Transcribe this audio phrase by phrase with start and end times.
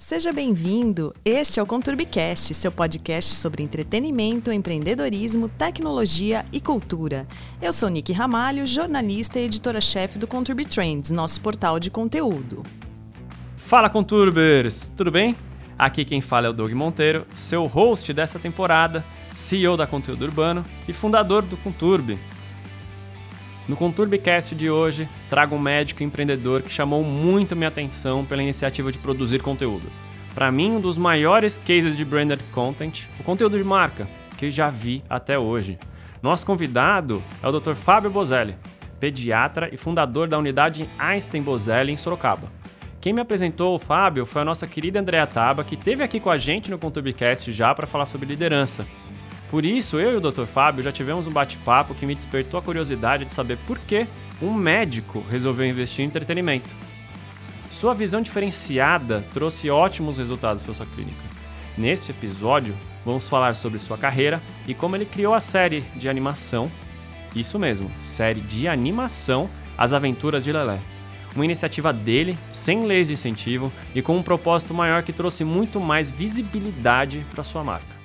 [0.00, 1.14] Seja bem-vindo!
[1.22, 7.28] Este é o Conturbicast, seu podcast sobre entretenimento, empreendedorismo, tecnologia e cultura.
[7.60, 12.62] Eu sou Nick Ramalho, jornalista e editora-chefe do Conturb Trends, nosso portal de conteúdo.
[13.56, 14.90] Fala, Conturbers!
[14.96, 15.36] Tudo bem?
[15.78, 19.04] Aqui quem fala é o Doug Monteiro, seu host dessa temporada,
[19.34, 22.18] CEO da Conteúdo Urbano e fundador do Conturb.
[23.70, 28.90] No Conturbicast de hoje, trago um médico empreendedor que chamou muito minha atenção pela iniciativa
[28.90, 29.86] de produzir conteúdo.
[30.34, 34.68] Para mim, um dos maiores cases de branded content, o conteúdo de marca, que já
[34.70, 35.78] vi até hoje.
[36.20, 37.74] Nosso convidado é o Dr.
[37.74, 38.56] Fábio Bozelli,
[38.98, 42.50] pediatra e fundador da unidade Einstein Bozelli em Sorocaba.
[43.00, 46.28] Quem me apresentou o Fábio foi a nossa querida Andrea Taba, que esteve aqui com
[46.28, 48.84] a gente no Conturbicast já para falar sobre liderança.
[49.50, 50.44] Por isso, eu e o Dr.
[50.44, 54.06] Fábio já tivemos um bate-papo que me despertou a curiosidade de saber por que
[54.40, 56.70] um médico resolveu investir em entretenimento.
[57.68, 61.20] Sua visão diferenciada trouxe ótimos resultados para sua clínica.
[61.76, 66.70] Neste episódio, vamos falar sobre sua carreira e como ele criou a série de animação,
[67.34, 70.78] isso mesmo, série de animação As Aventuras de Lelé.
[71.34, 75.80] Uma iniciativa dele, sem leis de incentivo e com um propósito maior que trouxe muito
[75.80, 77.99] mais visibilidade para sua marca.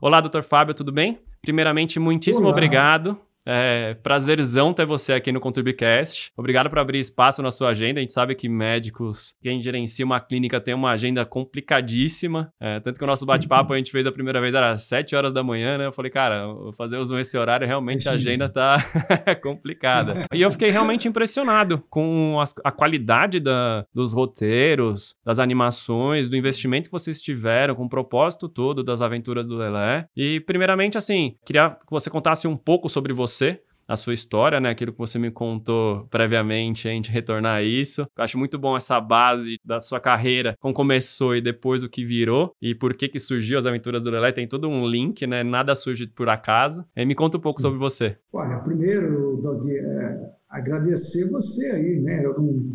[0.00, 1.18] Olá, doutor Fábio, tudo bem?
[1.42, 2.54] Primeiramente, muitíssimo Olá.
[2.54, 3.18] obrigado
[3.50, 6.30] é prazerzão ter você aqui no Contribcast.
[6.36, 7.98] Obrigado por abrir espaço na sua agenda.
[7.98, 12.52] A gente sabe que médicos, quem gerencia uma clínica tem uma agenda complicadíssima.
[12.60, 15.16] É, tanto que o nosso bate-papo a gente fez a primeira vez era às 7
[15.16, 15.86] horas da manhã, né?
[15.86, 18.84] Eu falei, cara, vou fazer uso desse horário, realmente a agenda tá
[19.42, 20.26] complicada.
[20.34, 26.36] E eu fiquei realmente impressionado com as, a qualidade da, dos roteiros, das animações, do
[26.36, 30.06] investimento que vocês tiveram, com o propósito todo das aventuras do Lelé.
[30.14, 34.60] E, primeiramente, assim, queria que você contasse um pouco sobre você você, a sua história,
[34.60, 34.70] né?
[34.70, 38.02] Aquilo que você me contou previamente, a gente retornar a isso.
[38.02, 42.04] Eu acho muito bom essa base da sua carreira, como começou e depois o que
[42.04, 44.32] virou e por que que surgiu as aventuras do Lelé.
[44.32, 45.42] Tem todo um link, né?
[45.42, 46.84] Nada surge por acaso.
[46.94, 48.18] E me conta um pouco sobre você.
[48.32, 52.24] Olha, primeiro, Doug, é, agradecer você aí, né?
[52.24, 52.72] Eu não...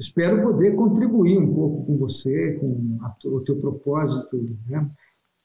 [0.00, 4.90] espero poder contribuir um pouco com você, com a, o teu propósito, né?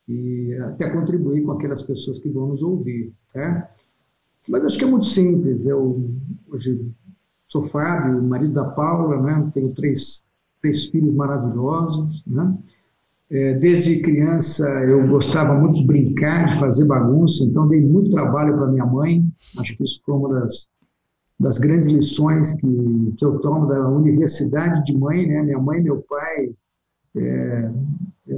[0.08, 3.72] E até contribuir com aquelas pessoas que vão nos ouvir, tá?
[4.48, 5.66] Mas acho que é muito simples.
[5.66, 6.10] Eu
[6.50, 6.92] hoje
[7.48, 9.52] sou Fábio, marido da Paula, né?
[9.54, 10.24] tenho três,
[10.62, 12.24] três filhos maravilhosos.
[12.26, 12.58] Né?
[13.30, 18.56] É, desde criança eu gostava muito de brincar, de fazer bagunça, então dei muito trabalho
[18.56, 19.26] para minha mãe.
[19.58, 20.68] Acho que isso foi uma das,
[21.40, 25.28] das grandes lições que, que eu tomo da universidade de mãe.
[25.28, 25.44] Né?
[25.44, 26.52] Minha mãe e meu pai
[27.16, 27.72] é,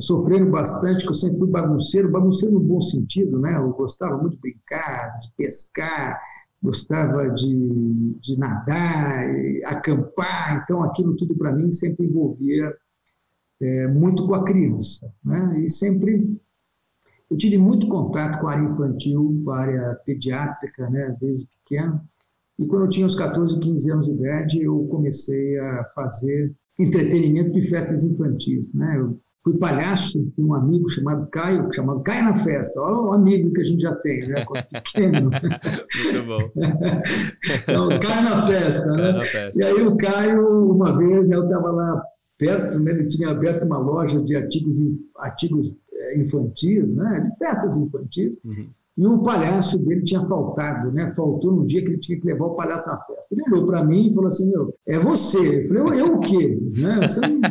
[0.02, 3.56] sofreram bastante, que eu sempre fui bagunceiro, bagunceiro no bom sentido, né?
[3.56, 6.20] Eu gostava muito de brincar, de pescar,
[6.62, 9.26] gostava de, de nadar,
[9.66, 12.74] acampar, então aquilo tudo para mim sempre envolvia
[13.62, 15.62] é, muito com a criança, né?
[15.62, 16.40] E sempre
[17.30, 21.16] eu tive muito contato com a área infantil, com a área pediátrica, né?
[21.20, 22.02] Desde pequeno.
[22.60, 27.52] E quando eu tinha uns 14, 15 anos de idade, eu comecei a fazer entretenimento
[27.52, 28.98] de festas infantis, né?
[28.98, 32.82] Eu fui palhaço, tinha um amigo chamado Caio, chamado Caio na Festa.
[32.82, 34.46] Olha o amigo que a gente já tem, né?
[34.46, 35.30] Quando pequeno.
[35.30, 36.52] Muito bom.
[37.62, 39.12] então, Caio na Festa, né?
[39.12, 39.62] Na festa.
[39.62, 42.04] E aí o Caio, uma vez, né, eu estava lá
[42.38, 44.80] perto, né, ele tinha aberto uma loja de artigos,
[45.18, 47.30] artigos eh, infantis, né?
[47.30, 48.40] De festas infantis.
[48.46, 48.68] Uhum.
[48.96, 51.12] E o palhaço dele tinha faltado, né?
[51.16, 53.34] Faltou no dia que ele tinha que levar o palhaço na festa.
[53.34, 55.66] Ele olhou para mim e falou assim: Meu, é você.
[55.66, 56.60] Eu falei: Eu, eu o quê?
[56.78, 57.08] Né?
[57.08, 57.42] Você, não...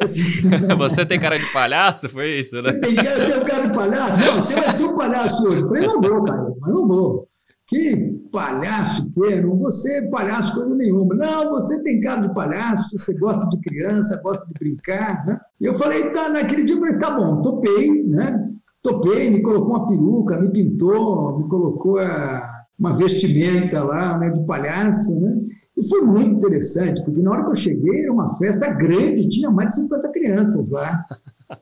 [0.78, 2.08] você tem cara de palhaço?
[2.08, 2.72] Foi isso, né?
[2.74, 4.16] Tem cara, cara de palhaço?
[4.16, 5.60] Não, você vai ser um palhaço hoje.
[5.60, 7.28] Eu falei: Não vou, cara, mas não vou.
[7.66, 9.40] Que palhaço que é?
[9.40, 11.14] Não vou ser palhaço coisa nenhuma.
[11.14, 15.40] Não, você tem cara de palhaço, você gosta de criança, gosta de brincar, né?
[15.60, 18.48] E eu falei: Tá, naquele dia eu falei: Tá bom, topei, né?
[18.82, 24.40] Topei, me colocou uma peruca, me pintou, me colocou a, uma vestimenta lá, né, de
[24.46, 25.36] palhaço, né?
[25.80, 29.50] E foi muito interessante, porque na hora que eu cheguei era uma festa grande, tinha
[29.50, 31.04] mais de 50 crianças lá.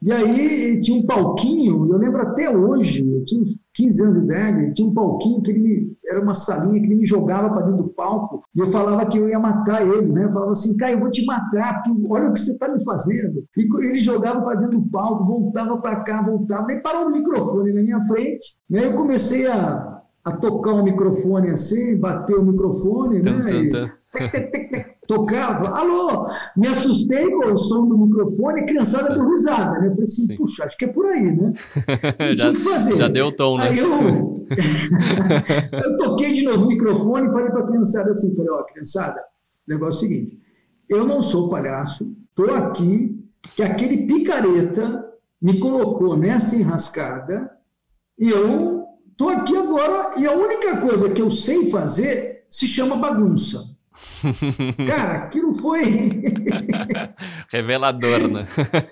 [0.03, 3.45] E aí tinha um palquinho, eu lembro até hoje, eu tinha
[3.75, 6.97] 15 anos de idade, tinha um palquinho que ele me, era uma salinha que ele
[6.97, 10.25] me jogava para dentro do palco, e eu falava que eu ia matar ele, né?
[10.25, 12.85] Eu falava assim, Caio, eu vou te matar, porque olha o que você está me
[12.85, 13.45] fazendo.
[13.57, 17.73] E ele jogava para dentro do palco, voltava para cá, voltava, nem parou o microfone
[17.73, 18.57] na minha frente.
[18.69, 18.85] Né?
[18.85, 23.33] Eu comecei a, a tocar o microfone assim, bater o microfone, né?
[23.33, 23.98] Tum, e
[25.07, 29.87] tocava, alô, me assustei com o som do microfone, a criançada deu risada, né?
[29.87, 30.37] Eu falei assim, Sim.
[30.37, 31.55] puxa, acho que é por aí, né?
[32.21, 32.97] Não já, tinha que fazer.
[32.97, 33.69] Já deu o tom, né?
[33.69, 34.47] Aí eu,
[35.85, 39.19] eu toquei de novo o microfone e falei para a criançada assim, falei, ó, criançada,
[39.67, 40.39] o negócio é o seguinte,
[40.89, 43.19] eu não sou palhaço, estou aqui
[43.57, 45.05] que aquele picareta
[45.41, 47.51] me colocou nessa enrascada
[48.19, 52.97] e eu estou aqui agora e a única coisa que eu sei fazer se chama
[52.97, 53.68] bagunça.
[54.87, 56.23] Cara, aquilo foi.
[57.51, 58.47] Revelador, né?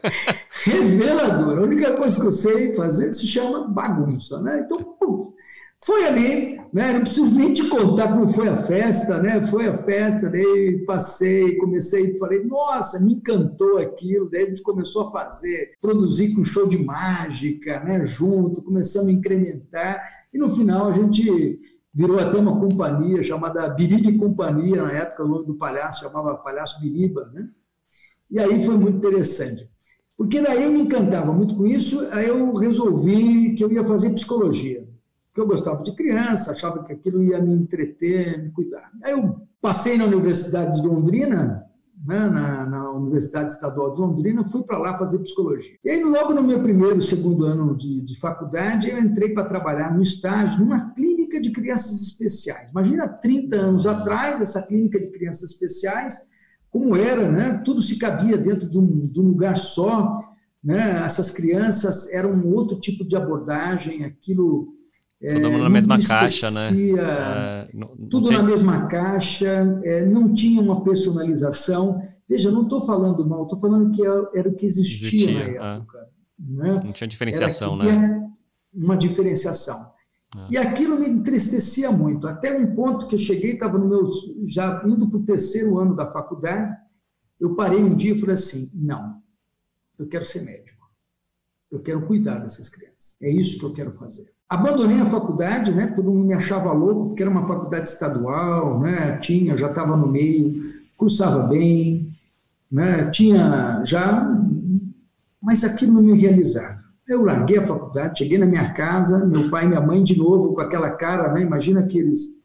[0.64, 1.58] Revelador.
[1.58, 4.62] A única coisa que eu sei fazer se chama bagunça, né?
[4.64, 4.97] Então,
[5.85, 6.94] foi ali, né?
[6.94, 9.44] Não preciso nem te contar como foi a festa, né?
[9.47, 14.31] Foi a festa, daí passei, comecei, falei, nossa, me encantou aquilo.
[14.31, 18.05] Daí a gente começou a fazer, produzir com show de mágica, né?
[18.05, 20.02] Junto, começamos a incrementar.
[20.32, 21.61] E no final a gente
[21.97, 26.81] virou até uma companhia chamada Biriba Companhia, na época o nome do palhaço chamava Palhaço
[26.81, 27.49] Biriba, né?
[28.31, 29.69] E aí foi muito interessante.
[30.17, 34.11] Porque daí eu me encantava muito com isso, aí eu resolvi que eu ia fazer
[34.11, 34.87] psicologia
[35.37, 38.91] porque eu gostava de criança, achava que aquilo ia me entreter, me cuidar.
[39.03, 41.63] Aí eu passei na Universidade de Londrina,
[42.07, 45.77] né, na, na, Universidade Estadual de Londrina, fui para lá fazer psicologia.
[45.85, 49.95] E aí, logo no meu primeiro, segundo ano de, de faculdade, eu entrei para trabalhar
[49.95, 51.06] no estágio numa clínica
[51.41, 52.71] de crianças especiais.
[52.71, 56.17] Imagina 30 anos atrás, essa clínica de crianças especiais,
[56.71, 57.62] como era, né?
[57.65, 60.15] Tudo se cabia dentro de um, de um lugar só,
[60.62, 61.03] né?
[61.05, 64.77] Essas crianças eram um outro tipo de abordagem, aquilo
[65.19, 66.69] Todo mundo na mesma caixa, né?
[66.91, 72.03] É, não, tudo na mesma caixa, é, não tinha uma personalização.
[72.29, 75.41] Veja, não estou falando mal, estou falando que é, era o que existia, existia na
[75.41, 75.77] é.
[75.77, 75.99] época.
[76.38, 76.83] Né?
[76.85, 78.31] Não tinha diferenciação, né?
[78.75, 79.96] Uma diferenciação.
[80.37, 80.47] É.
[80.50, 84.11] E aquilo me entristecia muito, até um ponto que eu cheguei, estava no meu,
[84.47, 86.77] já indo para o terceiro ano da faculdade,
[87.41, 89.21] eu parei um dia e falei assim, não,
[89.99, 90.91] eu quero ser médico,
[91.71, 94.31] eu quero cuidar dessas crianças, é isso que eu quero fazer.
[94.49, 95.88] Abandonei a faculdade, né?
[95.88, 99.19] Todo mundo me achava louco, porque era uma faculdade estadual, né?
[99.19, 102.17] Tinha, já estava no meio, cursava bem,
[102.71, 103.11] né?
[103.11, 104.25] Tinha já,
[105.43, 106.86] mas aquilo não me realizava.
[107.08, 110.55] Eu larguei a faculdade, cheguei na minha casa, meu pai e minha mãe de novo
[110.55, 111.43] com aquela cara, né?
[111.43, 112.44] Imagina aqueles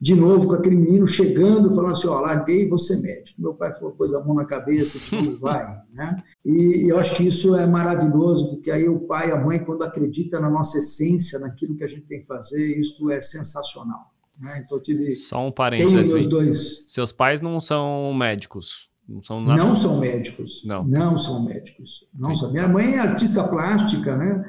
[0.00, 3.40] de novo com aquele menino chegando, falando assim, ó, larguei vou ser médico.
[3.40, 6.22] Meu pai falou, pôs a mão na cabeça, tudo vai, né?
[6.44, 9.82] E eu acho que isso é maravilhoso, porque aí o pai e a mãe, quando
[9.82, 14.12] acreditam na nossa essência, naquilo que a gente tem que fazer, isso é sensacional.
[14.38, 14.62] Né?
[14.64, 15.10] Então eu tive...
[15.10, 16.12] Só um parênteses.
[16.12, 16.84] Meus dois...
[16.86, 18.88] Seus pais não são médicos?
[19.08, 19.64] Não são, nada...
[19.64, 20.62] não são médicos.
[20.64, 20.84] Não.
[20.84, 22.06] Não são médicos.
[22.12, 22.52] Não são.
[22.52, 24.44] Minha mãe é artista plástica, né?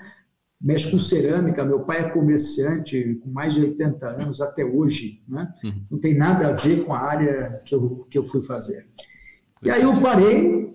[0.59, 1.63] mexe com cerâmica.
[1.63, 5.53] Meu pai é comerciante com mais de 80 anos até hoje, né?
[5.63, 5.83] Uhum.
[5.91, 8.85] Não tem nada a ver com a área que eu, que eu fui fazer.
[9.63, 10.73] E aí eu parei,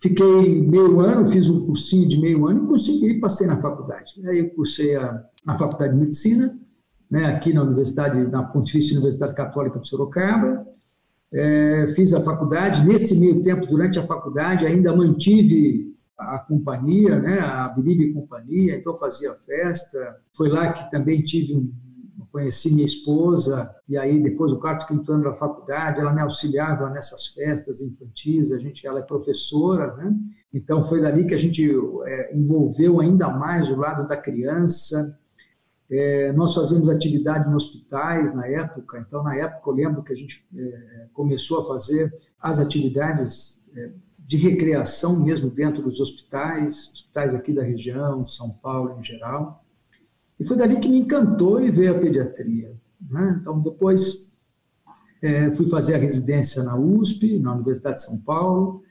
[0.00, 4.14] fiquei meio ano, fiz um cursinho de meio ano e consegui, passei na faculdade.
[4.26, 6.58] Aí eu cursei a, na faculdade de medicina,
[7.10, 10.66] né, aqui na Universidade, na Pontifícia Universidade Católica de Sorocaba.
[11.32, 12.86] É, fiz a faculdade.
[12.86, 18.96] Nesse meio tempo, durante a faculdade, ainda mantive a companhia, né, a Biribe Companhia, então
[18.96, 20.16] fazia festa.
[20.36, 21.72] Foi lá que também tive um,
[22.30, 26.88] conheci minha esposa, e aí depois do quarto, quinto ano da faculdade, ela me auxiliava
[26.90, 30.14] nessas festas infantis, a gente, ela é professora, né?
[30.52, 31.68] Então foi dali que a gente
[32.04, 35.18] é, envolveu ainda mais o lado da criança.
[35.90, 40.16] É, nós fazíamos atividade em hospitais na época, então na época eu lembro que a
[40.16, 47.34] gente é, começou a fazer as atividades é, de recreação mesmo dentro dos hospitais, hospitais
[47.34, 49.64] aqui da região, de São Paulo em geral.
[50.38, 52.72] E foi dali que me encantou e veio a pediatria.
[53.10, 53.38] Né?
[53.40, 54.32] Então, depois
[55.20, 58.84] é, fui fazer a residência na USP, na Universidade de São Paulo,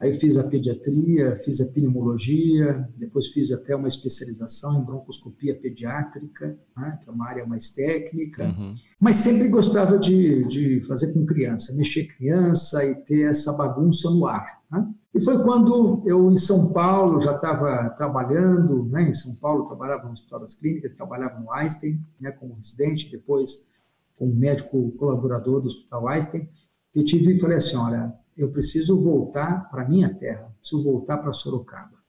[0.00, 6.58] Aí fiz a pediatria, fiz a pneumologia, depois fiz até uma especialização em broncoscopia pediátrica,
[6.74, 8.72] né, que é uma área mais técnica, uhum.
[8.98, 14.26] mas sempre gostava de, de fazer com criança, mexer criança e ter essa bagunça no
[14.26, 14.62] ar.
[14.72, 14.88] Né?
[15.14, 20.06] E foi quando eu, em São Paulo, já estava trabalhando, né, em São Paulo, trabalhava
[20.06, 23.68] no Hospital das Clínicas, trabalhava no Einstein, né, como residente, depois
[24.16, 26.48] como médico colaborador do Hospital Einstein,
[26.90, 31.18] que eu tive e falei assim, olha, eu preciso voltar para minha terra, preciso voltar
[31.18, 32.00] para Sorocaba.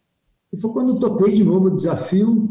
[0.51, 2.49] E foi quando eu topei de novo o desafio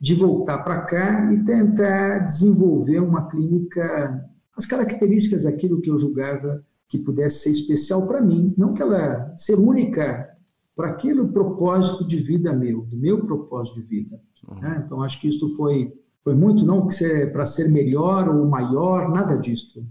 [0.00, 6.64] de voltar para cá e tentar desenvolver uma clínica, as características daquilo que eu julgava
[6.88, 10.28] que pudesse ser especial para mim, não que ela ser única
[10.74, 14.20] para aquele propósito de vida meu, do meu propósito de vida.
[14.48, 14.60] Uhum.
[14.60, 14.82] Né?
[14.84, 15.92] Então acho que isso foi
[16.24, 16.86] foi muito não
[17.32, 19.84] para ser melhor ou maior, nada disso.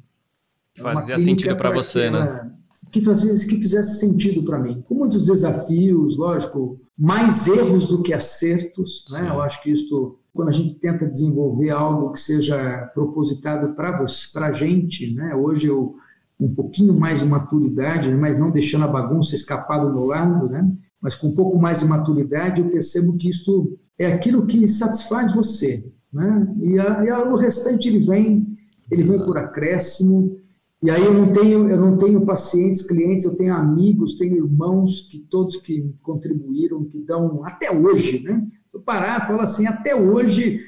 [0.77, 2.51] É Fazia sentido para você, né?
[2.91, 4.83] Que, fazia, que fizesse sentido para mim.
[4.87, 9.05] Com muitos desafios, lógico, mais erros do que acertos.
[9.11, 9.29] Né?
[9.29, 14.05] Eu acho que isso, quando a gente tenta desenvolver algo que seja propositado para
[14.35, 15.33] a gente, né?
[15.35, 15.95] hoje eu
[16.39, 20.49] um pouquinho mais de maturidade, né, mas não deixando a bagunça escapar do meu lado,
[20.49, 20.67] né?
[20.99, 25.35] mas com um pouco mais de maturidade, eu percebo que isto é aquilo que satisfaz
[25.35, 25.87] você.
[26.11, 26.55] Né?
[26.61, 28.57] E, a, e a, o restante ele vem,
[28.89, 30.35] ele vem por acréscimo.
[30.83, 35.07] E aí eu não tenho, eu não tenho pacientes, clientes, eu tenho amigos, tenho irmãos
[35.11, 38.45] que todos que contribuíram, que dão até hoje, né?
[38.73, 40.61] Eu parar, falo assim, até hoje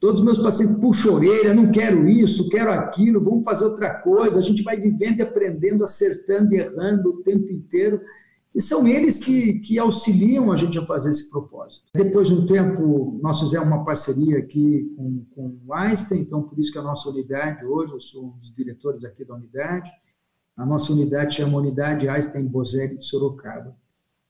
[0.00, 4.38] Todos os meus pacientes puxam orelha, não quero isso, quero aquilo, vamos fazer outra coisa.
[4.38, 8.00] A gente vai vivendo e aprendendo, acertando e errando o tempo inteiro.
[8.54, 11.86] E são eles que, que auxiliam a gente a fazer esse propósito.
[11.94, 16.58] Depois de um tempo, nós fizemos uma parceria aqui com, com o Einstein, então por
[16.58, 19.90] isso que a nossa unidade, hoje eu sou um dos diretores aqui da unidade,
[20.56, 23.76] a nossa unidade chama Unidade Einstein Bozelli de Sorocaba,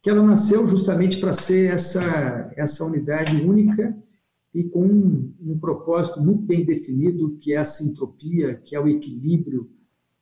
[0.02, 3.96] que ela nasceu justamente para ser essa, essa unidade única
[4.54, 8.88] e com um, um, propósito muito bem definido, que é a sintropia, que é o
[8.88, 9.70] equilíbrio,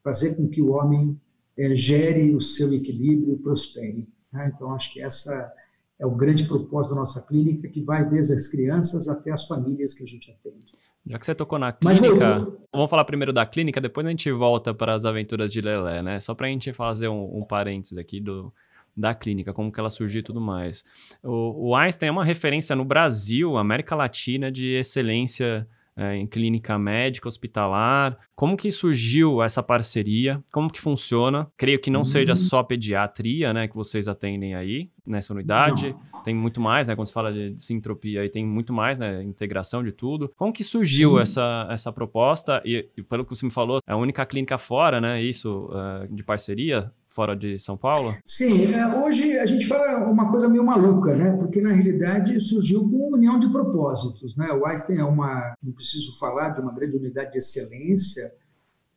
[0.03, 1.21] fazer com que o homem
[1.59, 4.07] é, gere o seu equilíbrio e prospere.
[4.33, 4.53] Né?
[4.55, 5.53] Então, acho que essa
[5.99, 9.95] é o grande propósito da nossa clínica, que vai desde as crianças até as famílias
[9.95, 10.75] que a gente atende.
[11.07, 14.31] Já que você tocou na clínica, Mas, vamos falar primeiro da clínica, depois a gente
[14.33, 16.19] volta para as aventuras de Lelé, né?
[16.19, 18.53] Só para a gente fazer um, um parênteses aqui do,
[18.97, 20.85] da clínica, como que ela surgiu e tudo mais.
[21.23, 26.79] O, o Einstein é uma referência no Brasil, América Latina, de excelência é, em clínica
[26.79, 28.19] médica, hospitalar.
[28.35, 30.43] Como que surgiu essa parceria?
[30.53, 31.49] Como que funciona?
[31.57, 32.05] Creio que não uhum.
[32.05, 35.97] seja só pediatria, né, que vocês atendem aí nessa unidade.
[36.13, 36.23] Não.
[36.23, 39.83] Tem muito mais, né, quando se fala de sintropia, aí tem muito mais, né, integração
[39.83, 40.31] de tudo.
[40.37, 42.61] Como que surgiu essa, essa proposta?
[42.65, 46.15] E, e, pelo que você me falou, é a única clínica fora, né, isso, uh,
[46.15, 48.15] de parceria fora de São Paulo?
[48.27, 51.35] Sim, é, hoje a gente fala uma coisa meio maluca, né?
[51.39, 54.53] Porque na realidade surgiu com união de propósitos, né?
[54.53, 58.31] O Einstein é uma, não preciso falar de uma grande unidade de excelência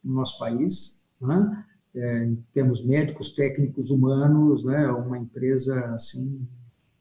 [0.03, 1.65] no nosso país, né?
[1.95, 4.91] É, em termos médicos, técnicos, humanos, né?
[4.91, 6.45] Uma empresa assim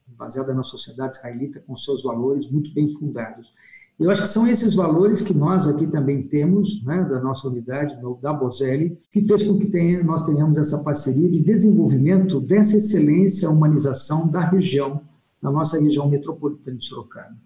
[0.06, 3.52] baseada na sociedade israelita com seus valores muito bem fundados.
[3.99, 7.97] Eu acho que são esses valores que nós aqui também temos, né, da nossa unidade,
[8.23, 13.50] da Bozelli, que fez com que tenha, nós tenhamos essa parceria de desenvolvimento dessa excelência,
[13.50, 15.00] humanização da região,
[15.43, 17.37] da nossa região metropolitana de Sorocaba.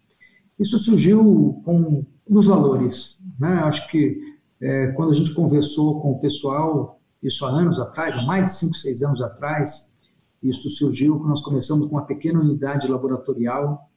[0.59, 3.19] Isso surgiu com nos valores.
[3.41, 3.49] Né?
[3.65, 4.21] Acho que
[4.61, 8.57] é, quando a gente conversou com o pessoal, isso há anos atrás, há mais de
[8.57, 9.91] 5, 6 anos atrás,
[10.43, 13.89] isso surgiu nós começamos com uma pequena unidade laboratorial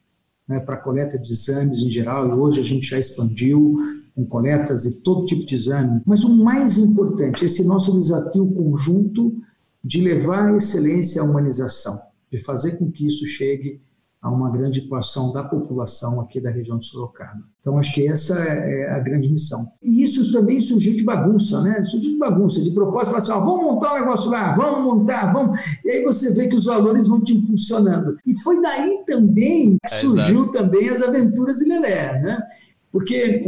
[0.47, 3.77] né, para coleta de exames em geral, e hoje a gente já expandiu
[4.15, 6.01] com coletas de todo tipo de exame.
[6.05, 9.35] Mas o mais importante, esse nosso desafio conjunto
[9.83, 11.99] de levar a excelência à humanização,
[12.31, 13.81] de fazer com que isso chegue
[14.25, 17.43] a uma grande porção da população aqui da região de Sorocaba.
[17.61, 19.63] Então, acho que essa é, é a grande missão.
[19.83, 21.85] E isso também surgiu de bagunça, né?
[21.85, 25.59] Surgiu de bagunça, de propósito, assim, ó, vamos montar um negócio lá, vamos montar, vamos.
[25.85, 28.17] E aí você vê que os valores vão te impulsionando.
[28.25, 32.43] E foi daí também que é, surgiu também as aventuras de Lelé, né?
[32.91, 33.43] Porque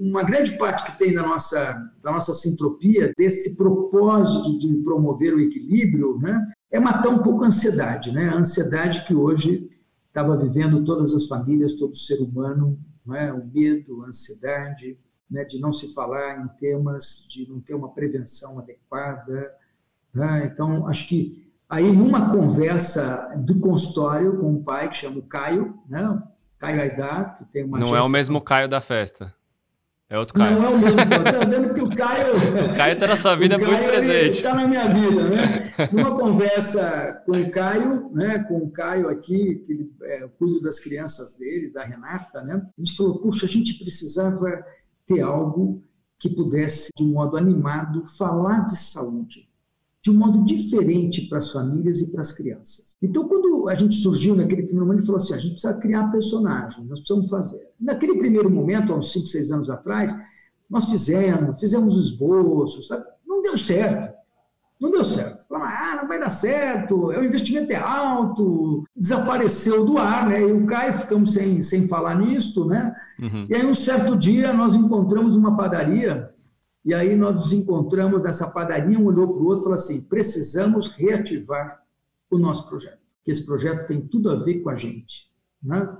[0.00, 5.40] uma grande parte que tem da nossa, da nossa sintropia, desse propósito de promover o
[5.40, 8.28] equilíbrio, né, é matar um pouco a ansiedade, né?
[8.28, 9.68] A ansiedade que hoje
[10.16, 12.78] estava vivendo todas as famílias, todo ser humano,
[13.12, 13.30] é?
[13.30, 14.98] o medo, a ansiedade,
[15.30, 15.44] né?
[15.44, 19.52] de não se falar em temas, de não ter uma prevenção adequada.
[20.14, 20.50] Né?
[20.50, 25.78] Então, acho que aí numa conversa do consultório com um pai que chama o Caio,
[25.86, 26.22] né?
[26.58, 29.34] Caio Aidar, que tem uma Não é o mesmo Caio da festa.
[30.08, 30.56] É outro Caio.
[30.56, 32.36] Não é o mesmo, Tá vendo que o Caio.
[32.36, 34.36] o Caio está na sua vida muito presente.
[34.36, 35.72] Está na minha vida, né?
[35.92, 38.38] Numa conversa com o Caio, né?
[38.44, 42.54] Com o Caio aqui, que é, eu cuido das crianças dele, da Renata, né?
[42.54, 44.64] A gente falou, puxa, a gente precisava
[45.06, 45.82] ter algo
[46.20, 49.48] que pudesse, de um modo animado, falar de saúde
[50.06, 52.96] de um modo diferente para as famílias e para as crianças.
[53.02, 56.84] Então, quando a gente surgiu naquele primeiro momento, falou assim: a gente precisa criar personagem,
[56.86, 57.68] nós precisamos fazer.
[57.80, 60.14] Naquele primeiro momento, há uns 5, 6 anos atrás,
[60.68, 63.04] nós fizemos, fizemos esboços, sabe?
[63.36, 64.16] não deu certo.
[64.78, 65.46] Não deu certo.
[65.48, 70.42] Falamos, ah, não vai dar certo, o investimento é alto, desapareceu do ar, né?
[70.42, 72.94] E o Caio ficamos sem, sem falar nisto, né?
[73.18, 73.46] Uhum.
[73.48, 76.30] E aí, um certo dia, nós encontramos uma padaria
[76.84, 80.02] e aí nós nos encontramos nessa padaria, um olhou para o outro e falou assim:
[80.02, 81.80] precisamos reativar
[82.30, 85.28] o nosso projeto, que esse projeto tem tudo a ver com a gente.
[85.60, 85.98] Né?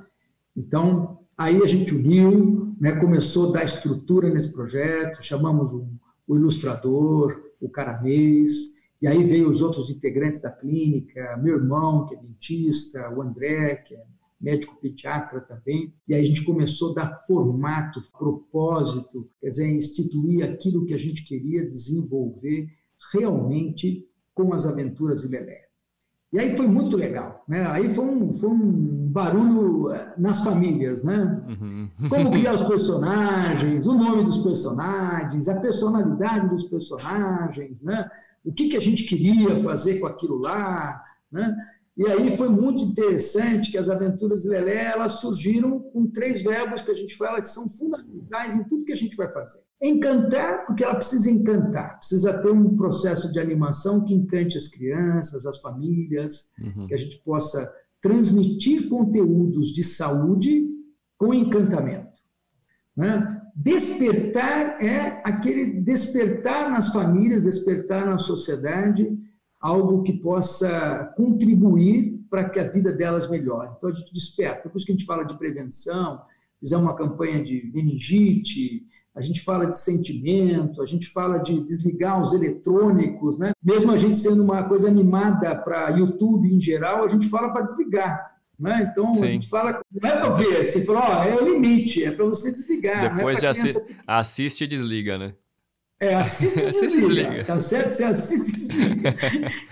[0.57, 5.89] Então, aí a gente uniu, né, começou a dar estrutura nesse projeto, chamamos o,
[6.29, 12.15] o ilustrador, o Caramês, e aí veio os outros integrantes da clínica, meu irmão, que
[12.15, 14.05] é dentista, o André, que é
[14.41, 20.45] médico pediatra também, e aí a gente começou a dar formato, propósito, quer dizer, instituir
[20.45, 22.69] aquilo que a gente queria desenvolver
[23.13, 25.66] realmente com as aventuras de Lelé.
[26.37, 27.67] E aí foi muito legal, né?
[27.67, 31.43] Aí foi um, foi um barulho eh, nas famílias, né?
[31.49, 31.89] Uhum.
[32.11, 38.11] Como criar os personagens, o nome dos personagens, a personalidade dos personagens, né?
[38.45, 41.03] O que, que a gente queria fazer com aquilo lá,
[41.33, 41.57] né?
[41.97, 46.83] E aí foi muito interessante que as aventuras de Lelé elas surgiram com três verbos
[46.83, 49.61] que a gente fala que são fundamentais em tudo que a gente vai fazer.
[49.83, 55.47] Encantar, porque ela precisa encantar, precisa ter um processo de animação que encante as crianças,
[55.47, 56.87] as famílias, uhum.
[56.87, 57.67] que a gente possa
[58.03, 60.69] transmitir conteúdos de saúde
[61.17, 62.15] com encantamento.
[62.95, 63.27] Né?
[63.55, 69.19] Despertar é aquele despertar nas famílias, despertar na sociedade
[69.67, 73.71] algo que possa contribuir para que a vida delas melhore.
[73.77, 74.69] Então a gente desperta.
[74.69, 76.21] Por isso que a gente fala de prevenção,
[76.61, 82.21] fizer uma campanha de meningite, a gente fala de sentimento, a gente fala de desligar
[82.21, 83.53] os eletrônicos, né?
[83.63, 87.63] Mesmo a gente sendo uma coisa animada para YouTube em geral, a gente fala para
[87.63, 88.37] desligar.
[88.59, 88.89] Né?
[88.91, 89.25] Então, Sim.
[89.25, 92.25] a gente fala, não é para ver, você fala, ó, é o limite, é para
[92.25, 93.05] você desligar.
[93.05, 95.35] É Depois é já assi assiste e desliga, né?
[95.99, 97.45] É, assiste e desliga, desliga.
[97.45, 97.93] Tá certo?
[97.93, 99.17] Você assiste e desliga.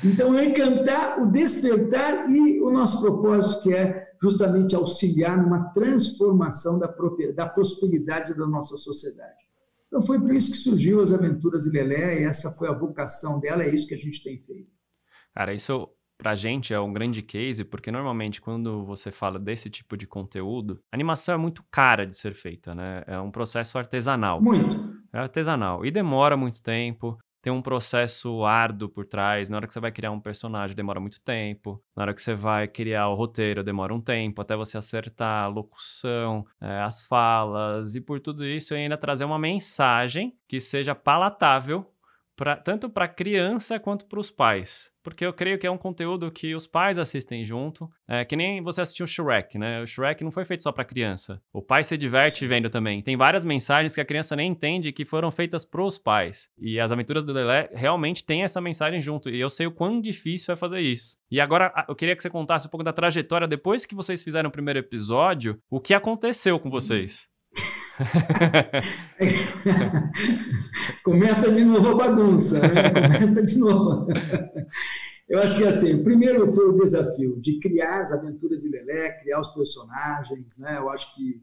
[0.03, 6.79] Então, é encantar, o despertar e o nosso propósito, que é justamente auxiliar numa transformação
[6.79, 6.93] da,
[7.35, 9.45] da prosperidade da nossa sociedade.
[9.87, 13.39] Então, foi por isso que surgiu as Aventuras de Lelé, e essa foi a vocação
[13.39, 14.73] dela, é isso que a gente tem feito.
[15.35, 15.89] Cara, isso
[16.25, 20.81] pra gente é um grande case, porque normalmente quando você fala desse tipo de conteúdo,
[20.91, 23.05] a animação é muito cara de ser feita, né?
[23.07, 24.41] É um processo artesanal.
[24.41, 25.05] Muito.
[25.13, 25.85] É artesanal.
[25.85, 27.19] E demora muito tempo.
[27.43, 29.51] Tem um processo árduo por trás.
[29.51, 31.79] Na hora que você vai criar um personagem, demora muito tempo.
[31.95, 35.49] Na hora que você vai criar o roteiro, demora um tempo até você acertar a
[35.49, 37.95] locução, é, as falas.
[37.95, 41.85] E por tudo isso, ainda trazer uma mensagem que seja palatável
[42.37, 44.93] pra, tanto para a criança quanto para os pais.
[45.03, 47.91] Porque eu creio que é um conteúdo que os pais assistem junto.
[48.09, 49.83] É que nem você assistiu o Shrek, né?
[49.83, 51.43] O Shrek não foi feito só para criança.
[51.53, 53.03] O pai se diverte vendo também.
[53.03, 56.49] Tem várias mensagens que a criança nem entende que foram feitas para os pais.
[56.59, 59.29] E as aventuras do Lelé realmente têm essa mensagem junto.
[59.29, 61.19] E eu sei o quão difícil é fazer isso.
[61.31, 64.49] E agora eu queria que você contasse um pouco da trajetória depois que vocês fizeram
[64.49, 67.29] o primeiro episódio, o que aconteceu com vocês.
[71.05, 72.91] Começa de novo a bagunça, né?
[72.91, 74.07] Começa de novo.
[75.29, 79.41] Eu acho que assim, primeiro foi o desafio de criar as aventuras de Lelé, criar
[79.41, 80.79] os personagens, né?
[80.79, 81.43] Eu acho que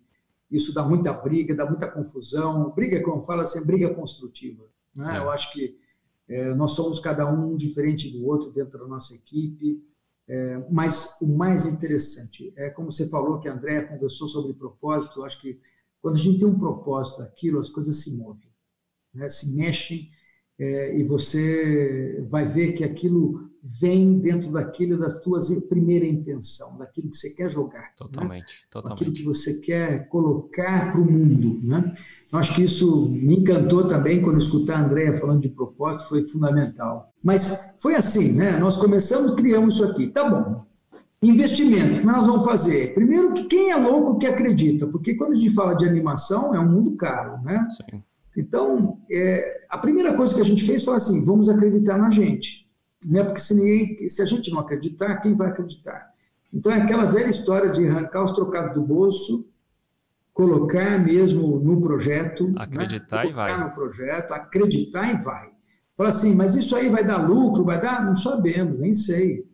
[0.51, 2.69] isso dá muita briga, dá muita confusão.
[2.71, 4.63] Briga, como fala assim, briga construtiva.
[4.95, 5.15] Né?
[5.15, 5.19] É.
[5.19, 5.79] Eu acho que
[6.27, 9.81] é, nós somos cada um diferente do outro dentro da nossa equipe.
[10.27, 15.19] É, mas o mais interessante é como você falou que a André conversou sobre propósito.
[15.19, 15.59] Eu acho que
[16.01, 18.49] quando a gente tem um propósito daquilo, as coisas se movem,
[19.13, 19.29] né?
[19.29, 20.09] se mexem,
[20.59, 27.09] é, e você vai ver que aquilo vem dentro daquilo da tua primeira intenção, daquilo
[27.09, 27.93] que você quer jogar.
[27.95, 28.67] Totalmente, né?
[28.71, 29.01] totalmente.
[29.01, 31.59] Aquilo que você quer colocar para o mundo.
[31.63, 31.93] Né?
[32.25, 36.25] Então, acho que isso me encantou também quando escutar a Andréia falando de propósito, foi
[36.25, 37.13] fundamental.
[37.23, 38.57] Mas foi assim, né?
[38.57, 40.07] Nós começamos, criamos isso aqui.
[40.07, 40.65] Tá bom,
[41.21, 42.95] Investimento, que nós vamos fazer?
[42.95, 46.59] Primeiro, que quem é louco que acredita, porque quando a gente fala de animação, é
[46.59, 47.67] um mundo caro, né?
[47.69, 48.01] Sim.
[48.35, 52.67] Então, é, a primeira coisa que a gente fez foi assim: vamos acreditar na gente.
[53.05, 53.23] Né?
[53.23, 56.11] Porque se, ninguém, se a gente não acreditar, quem vai acreditar?
[56.51, 59.47] Então, é aquela velha história de arrancar os trocados do bolso,
[60.33, 62.47] colocar mesmo no projeto.
[62.47, 62.55] Né?
[62.57, 63.29] Acreditar né?
[63.29, 63.63] e vai.
[63.63, 65.49] no projeto, acreditar e vai.
[65.95, 68.03] Fala assim, mas isso aí vai dar lucro, vai dar?
[68.03, 69.45] Não sabemos, nem sei.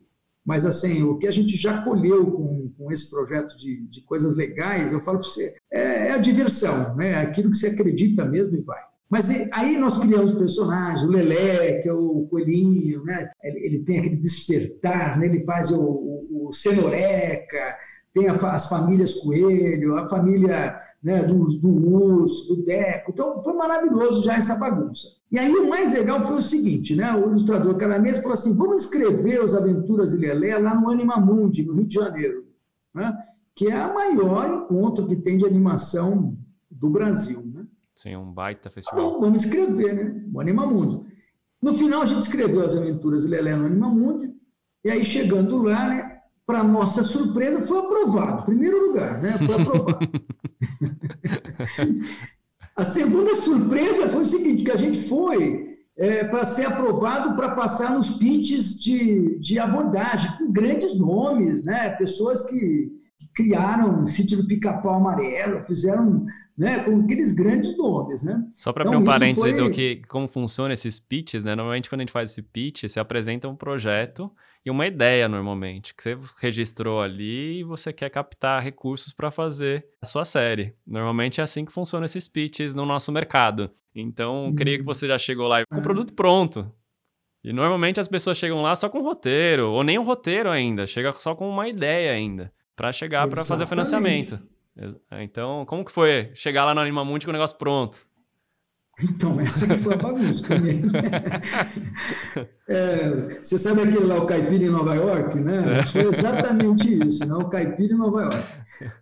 [0.47, 4.37] Mas, assim, o que a gente já colheu com, com esse projeto de, de coisas
[4.37, 7.11] legais, eu falo para você, é, é, a diversão, né?
[7.11, 8.79] É aquilo que você acredita mesmo e vai.
[9.09, 13.29] Mas aí nós criamos personagens, o Lelé, que é o coelhinho, né?
[13.43, 15.25] ele, tem aquele despertar, né?
[15.25, 17.75] ele faz o, o, o cenoreca,
[18.13, 23.11] tem a, as famílias Coelho, a família né, do, do Urso, do Deco.
[23.11, 25.09] Então, foi maravilhoso já essa bagunça.
[25.31, 27.13] E aí, o mais legal foi o seguinte, né?
[27.13, 31.63] O ilustrador Caramês falou assim, vamos escrever as Aventuras de Lelé lá no Anima Mundi,
[31.63, 32.45] no Rio de Janeiro,
[32.93, 33.15] né?
[33.57, 36.37] que é a maior encontro que tem de animação
[36.69, 37.43] do Brasil.
[37.43, 37.65] Né?
[37.95, 39.13] Sim, um baita festival.
[39.13, 40.23] Bom, vamos escrever, né?
[40.31, 41.03] O Anima Mundi.
[41.59, 44.31] No final, a gente escreveu as Aventuras de Lelé no Anima Mundi,
[44.85, 48.45] e aí, chegando lá, né, para nossa surpresa, foi aprovado.
[48.45, 49.37] Primeiro lugar, né?
[49.39, 49.99] Foi aprovado.
[52.77, 57.55] a segunda surpresa foi o seguinte, que a gente foi é, para ser aprovado para
[57.55, 61.89] passar nos pitches de, de abordagem, com grandes nomes, né?
[61.89, 66.23] Pessoas que, que criaram o sítio do Pica-Pau Amarelo, fizeram
[66.55, 68.43] né, com aqueles grandes nomes, né?
[68.53, 69.55] Só para então, abrir um parênteses foi...
[69.55, 71.55] do que como funciona esses pitches, né?
[71.55, 74.31] Normalmente quando a gente faz esse pitch, você apresenta um projeto
[74.67, 79.87] e uma ideia normalmente que você registrou ali e você quer captar recursos para fazer
[80.01, 80.75] a sua série.
[80.85, 83.71] Normalmente é assim que funciona esses pitches no nosso mercado.
[83.95, 84.93] Então, creio que uhum.
[84.93, 86.69] você já chegou lá com o produto pronto.
[87.41, 91.13] E normalmente as pessoas chegam lá só com roteiro, ou nem um roteiro ainda, chega
[91.13, 94.37] só com uma ideia ainda, para chegar para fazer financiamento.
[95.13, 98.06] Então, como que foi chegar lá no Animamundi com o negócio pronto?
[99.01, 100.43] Então, essa que foi a bagunça
[102.67, 105.83] é, você sabe aquele lá, o Caipira em Nova York, né?
[105.91, 107.35] Foi exatamente isso, né?
[107.35, 108.47] o Caipira em Nova York.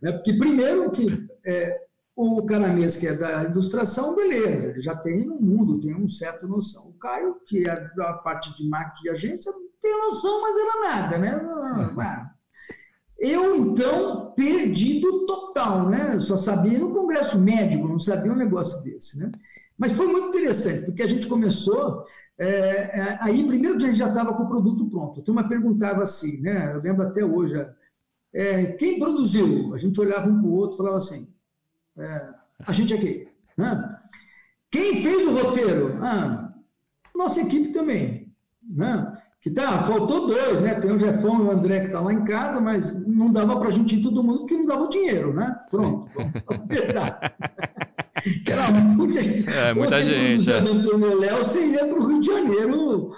[0.04, 1.78] É, porque primeiro que é,
[2.16, 6.48] o Caramês, que é da ilustração, beleza, ele já tem no mundo, tem uma certa
[6.48, 6.90] noção.
[6.90, 11.18] O Caio, que é da parte de marketing de agência, tem noção, mas era nada,
[11.18, 11.42] né?
[13.18, 16.20] Eu, então, perdido total, né?
[16.20, 19.32] só sabia no congresso médico, não sabia um negócio desse, né?
[19.78, 22.06] Mas foi muito interessante, porque a gente começou.
[22.38, 25.20] É, é aí, primeiro dia, a gente já estava com o produto pronto.
[25.20, 26.74] A turma perguntava assim, né?
[26.74, 27.56] Eu lembro até hoje.
[28.34, 29.74] É, quem produziu?
[29.74, 31.34] A gente olhava um para o outro e falava assim:
[31.98, 32.30] é,
[32.66, 33.28] a gente aqui.
[33.58, 34.00] Né?
[34.70, 35.98] Quem fez o roteiro?
[36.02, 36.54] Ah,
[37.16, 38.34] nossa equipe também.
[38.62, 39.14] Né?
[39.40, 40.80] Que tá, faltou dois, né?
[40.80, 43.58] Tem o Jefão e o André que estão tá lá em casa, mas não dava
[43.58, 45.56] para a gente ir todo mundo porque não dava o dinheiro, né?
[45.70, 46.68] Pronto, pronto.
[46.68, 47.16] verdade.
[48.46, 49.50] Era muita gente.
[49.50, 50.52] É, muita você gente.
[50.52, 50.58] É.
[50.58, 53.12] Antônio Léo, você ia para o Rio de Janeiro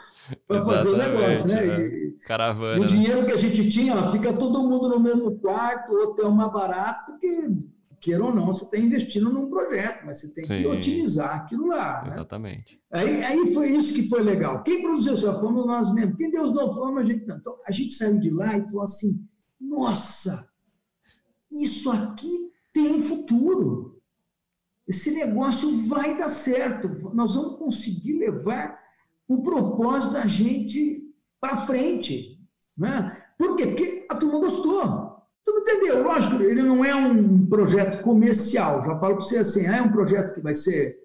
[0.48, 1.66] para fazer o negócio, né?
[1.66, 1.88] né?
[1.88, 2.84] E, Caravana.
[2.84, 6.52] O dinheiro que a gente tinha, ó, fica todo mundo no mesmo quarto, hotel mais
[6.52, 7.50] barato, porque
[8.00, 10.58] queira ou não, você está investindo num projeto, mas você tem Sim.
[10.60, 12.04] que otimizar aquilo lá.
[12.04, 12.10] Né?
[12.10, 12.80] Exatamente.
[12.92, 14.64] Aí, aí foi isso que foi legal.
[14.64, 15.66] Quem produziu essa fama?
[15.66, 16.18] Nós mesmos.
[16.18, 17.02] Quem deu os não fama?
[17.02, 17.38] A gente não.
[17.38, 19.26] Então, a gente saiu de lá e falou assim:
[19.60, 20.48] nossa,
[21.52, 23.97] isso aqui tem futuro
[24.88, 26.90] esse negócio vai dar certo.
[27.14, 28.80] Nós vamos conseguir levar
[29.28, 31.04] o propósito da gente
[31.42, 32.40] para frente.
[32.78, 33.18] Né?
[33.38, 33.68] Por quê?
[33.68, 35.18] Porque a turma gostou.
[35.44, 36.04] Tu entendeu?
[36.04, 38.86] Lógico, ele não é um projeto comercial.
[38.86, 40.98] Já falo para você assim, ah, é um projeto que vai ser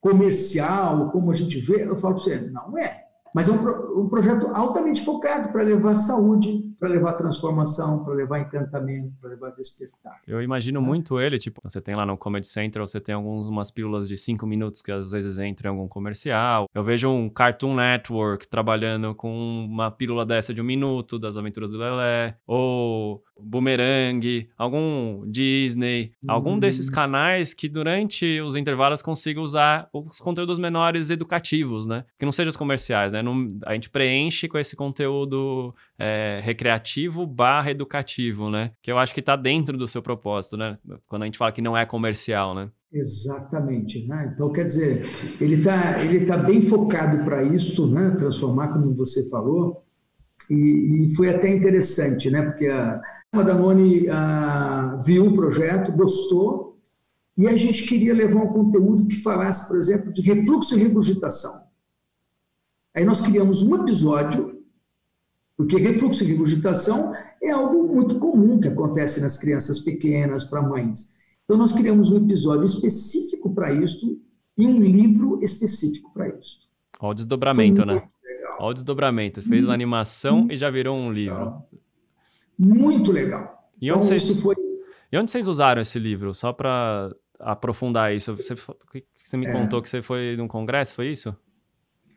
[0.00, 1.82] comercial, como a gente vê.
[1.84, 3.09] Eu falo para você, não é.
[3.34, 8.40] Mas é um, um projeto altamente focado para levar saúde, para levar transformação, para levar
[8.40, 10.20] encantamento, para levar despertar.
[10.26, 14.08] Eu imagino muito ele, tipo, você tem lá no Comedy Central, você tem algumas pílulas
[14.08, 16.66] de cinco minutos que às vezes entram em algum comercial.
[16.74, 21.72] Eu vejo um Cartoon Network trabalhando com uma pílula dessa de um minuto das aventuras
[21.72, 26.58] do Lelé, ou Boomerang, algum Disney, algum hum.
[26.58, 32.04] desses canais que durante os intervalos consiga usar os conteúdos menores educativos, né?
[32.18, 33.19] Que não sejam os comerciais, né?
[33.22, 38.72] Não, a gente preenche com esse conteúdo é, recreativo barra educativo, né?
[38.82, 40.78] Que eu acho que está dentro do seu propósito, né?
[41.08, 42.70] Quando a gente fala que não é comercial, né?
[42.92, 44.32] Exatamente, né?
[44.34, 45.08] Então, quer dizer,
[45.40, 48.10] ele está ele tá bem focado para isso, né?
[48.18, 49.84] Transformar, como você falou,
[50.48, 52.42] e, e, foi até interessante, né?
[52.42, 53.00] Porque a
[53.32, 56.78] a Danone ah, viu o projeto, gostou,
[57.36, 61.69] e a gente queria levar um conteúdo que falasse, por exemplo, de refluxo e regurgitação.
[62.94, 64.62] Aí nós criamos um episódio,
[65.56, 71.12] porque refluxo e regurgitação é algo muito comum que acontece nas crianças pequenas, para mães.
[71.44, 74.20] Então nós criamos um episódio específico para isso
[74.56, 76.68] e um livro específico para isso.
[77.00, 78.08] Olha o desdobramento, né?
[78.22, 78.56] Legal.
[78.58, 79.42] Olha o desdobramento.
[79.42, 81.38] Fez uma animação e já virou um livro.
[81.38, 81.68] Legal
[82.60, 83.70] muito legal.
[83.80, 84.54] E onde, então, vocês, foi...
[85.10, 86.34] e onde vocês usaram esse livro?
[86.34, 88.36] Só para aprofundar isso.
[88.36, 89.52] Você, você me é.
[89.52, 91.34] contou que você foi num congresso, foi isso?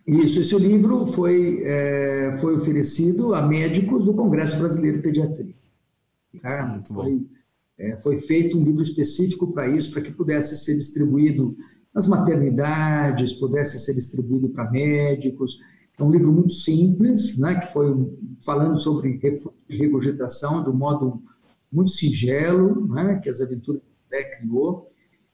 [0.06, 5.56] Isso, esse livro foi, é, foi oferecido a médicos do Congresso Brasileiro de Pediatria.
[6.42, 6.82] Tá?
[6.84, 7.26] Foi,
[7.78, 11.56] é, foi feito um livro específico para isso, para que pudesse ser distribuído
[11.94, 15.60] nas maternidades, pudesse ser distribuído para médicos.
[15.98, 17.88] É um livro muito simples, né, que foi
[18.44, 19.20] falando sobre
[19.70, 21.22] regurgitação de um modo
[21.72, 24.88] muito singelo, né, que as aventuras Pé criou,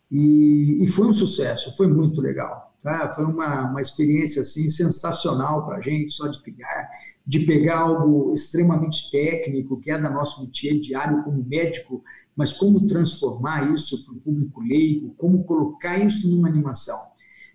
[0.10, 2.69] e, e, foi um sucesso, foi muito legal.
[2.82, 3.10] Tá?
[3.10, 6.90] Foi uma, uma experiência assim, sensacional para a gente, só de criar,
[7.26, 12.04] de pegar algo extremamente técnico, que é da nosso métier diário como médico,
[12.36, 16.98] mas como transformar isso para o público leigo, como colocar isso numa animação.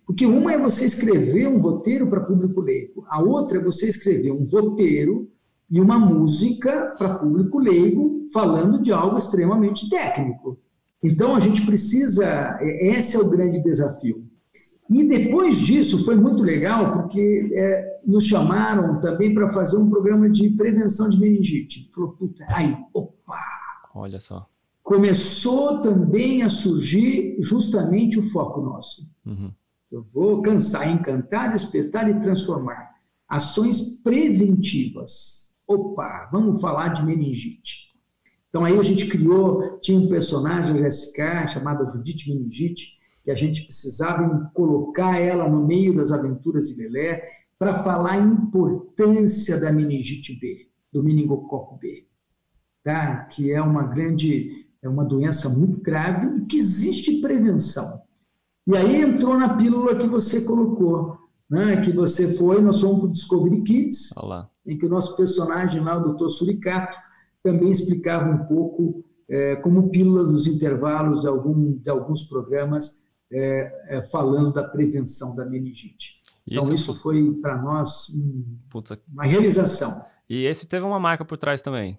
[0.07, 4.31] Porque uma é você escrever um roteiro para público leigo, a outra é você escrever
[4.31, 5.31] um roteiro
[5.71, 10.59] e uma música para público leigo falando de algo extremamente técnico.
[11.03, 14.25] Então a gente precisa, é, esse é o grande desafio.
[14.91, 20.29] E depois disso foi muito legal, porque é, nos chamaram também para fazer um programa
[20.29, 21.91] de prevenção de meningite.
[21.95, 23.41] Falou, puta, aí, opa!
[23.95, 24.47] Olha só.
[24.83, 29.09] começou também a surgir justamente o foco nosso.
[29.25, 29.51] Uhum.
[29.91, 32.93] Eu vou cansar, encantar, despertar e transformar.
[33.29, 35.55] Ações preventivas.
[35.67, 37.95] Opa, vamos falar de meningite.
[38.51, 43.35] Então aí a gente criou, tinha um personagem da GSK chamada Judite Meningite, que a
[43.35, 47.23] gente precisava colocar ela no meio das aventuras de Lelé
[47.59, 52.07] para falar a importância da meningite B, do meningococo B,
[52.83, 53.25] tá?
[53.25, 58.03] que é uma grande, é uma doença muito grave e que existe prevenção.
[58.67, 61.17] E aí entrou na pílula que você colocou,
[61.49, 61.81] né?
[61.81, 64.51] que você foi, nós fomos para o Discovery Kids, Olá.
[64.67, 66.95] em que o nosso personagem lá, o doutor Suricato,
[67.43, 73.97] também explicava um pouco é, como pílula dos intervalos de, algum, de alguns programas é,
[73.97, 76.23] é, falando da prevenção da meningite.
[76.47, 78.59] Então, isso, foi para nós um,
[79.13, 80.05] uma realização.
[80.29, 81.99] E esse teve uma marca por trás também,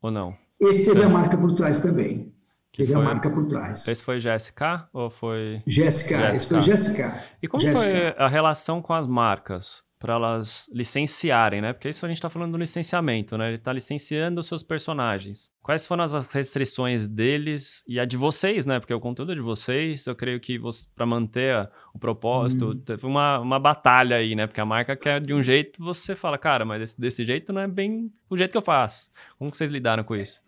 [0.00, 0.36] ou não?
[0.60, 2.32] Esse teve a marca por trás também.
[2.70, 3.02] Que teve foi...
[3.02, 3.86] a marca por trás.
[3.86, 5.62] Esse foi GSK ou foi.
[5.66, 7.02] GSK, esse foi GSK.
[7.42, 7.76] E como GSK.
[7.76, 9.84] foi a relação com as marcas?
[10.02, 11.72] Para elas licenciarem, né?
[11.72, 13.46] Porque isso a gente está falando do licenciamento, né?
[13.46, 15.48] Ele está licenciando os seus personagens.
[15.62, 18.80] Quais foram as restrições deles e a de vocês, né?
[18.80, 20.58] Porque o conteúdo é de vocês, eu creio que
[20.96, 22.80] para manter o propósito, hum.
[22.80, 24.48] teve uma, uma batalha aí, né?
[24.48, 27.60] Porque a marca quer de um jeito, você fala, cara, mas desse, desse jeito não
[27.60, 29.08] é bem o jeito que eu faço.
[29.38, 30.42] Como que vocês lidaram com isso?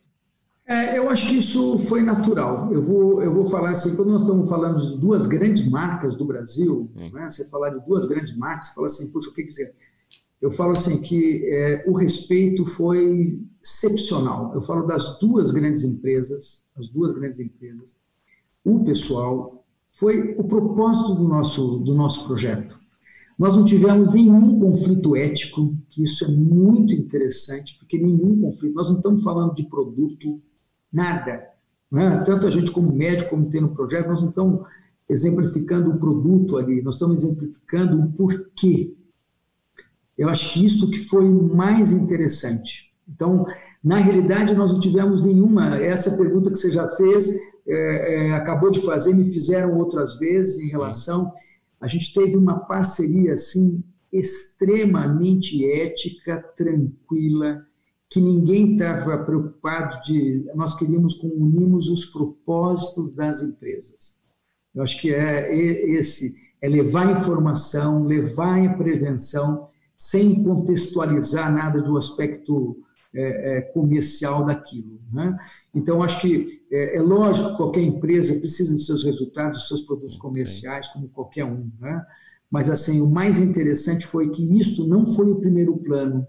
[0.67, 2.73] É, eu acho que isso foi natural.
[2.73, 6.25] Eu vou, eu vou falar assim, quando nós estamos falando de duas grandes marcas do
[6.25, 9.75] Brasil, né, você falar de duas grandes marcas, você fala assim, puxa, o que quiser.
[10.41, 14.53] Eu falo assim que é, o respeito foi excepcional.
[14.55, 17.95] Eu falo das duas grandes empresas, as duas grandes empresas,
[18.65, 22.79] o pessoal, foi o propósito do nosso, do nosso projeto.
[23.39, 28.89] Nós não tivemos nenhum conflito ético, que isso é muito interessante, porque nenhum conflito, nós
[28.89, 30.41] não estamos falando de produto,
[30.95, 31.49] nada.
[31.91, 32.23] Né?
[32.25, 34.67] Tanto a gente como médico, como tem no projeto, nós não estamos
[35.09, 38.95] exemplificando o produto ali, nós estamos exemplificando o porquê.
[40.17, 42.93] Eu acho que isso que foi o mais interessante.
[43.09, 43.45] Então,
[43.83, 45.77] na realidade, nós não tivemos nenhuma.
[45.77, 50.59] Essa pergunta que você já fez, é, é, acabou de fazer, me fizeram outras vezes
[50.59, 51.33] em relação.
[51.81, 57.67] A gente teve uma parceria assim extremamente ética, tranquila,
[58.15, 60.49] que ninguém estava preocupado de.
[60.55, 64.17] Nós queríamos unirmos os propósitos das empresas.
[64.73, 65.53] Eu acho que é
[65.91, 69.67] esse, é levar informação, levar a prevenção,
[69.99, 72.77] sem contextualizar nada do aspecto
[73.13, 75.01] é, é, comercial daquilo.
[75.13, 75.37] Né?
[75.75, 79.83] Então, acho que é, é, lógico que qualquer empresa precisa dos seus resultados, dos seus
[79.83, 80.93] produtos comerciais, Sim.
[80.93, 81.69] como qualquer um.
[81.81, 82.01] Né?
[82.49, 86.25] Mas, assim, o mais interessante foi que isso não foi o primeiro plano.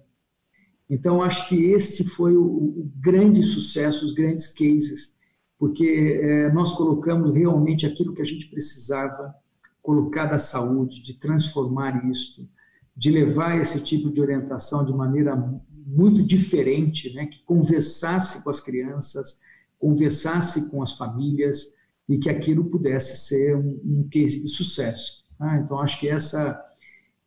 [0.89, 5.15] Então, acho que esse foi o, o grande sucesso, os grandes cases,
[5.58, 9.34] porque é, nós colocamos realmente aquilo que a gente precisava
[9.82, 12.48] colocar da saúde, de transformar isso,
[12.95, 15.36] de levar esse tipo de orientação de maneira
[15.86, 19.39] muito diferente, né, que conversasse com as crianças,
[19.78, 21.76] conversasse com as famílias
[22.08, 25.26] e que aquilo pudesse ser um, um case de sucesso.
[25.38, 25.58] Tá?
[25.58, 26.60] Então, acho que essa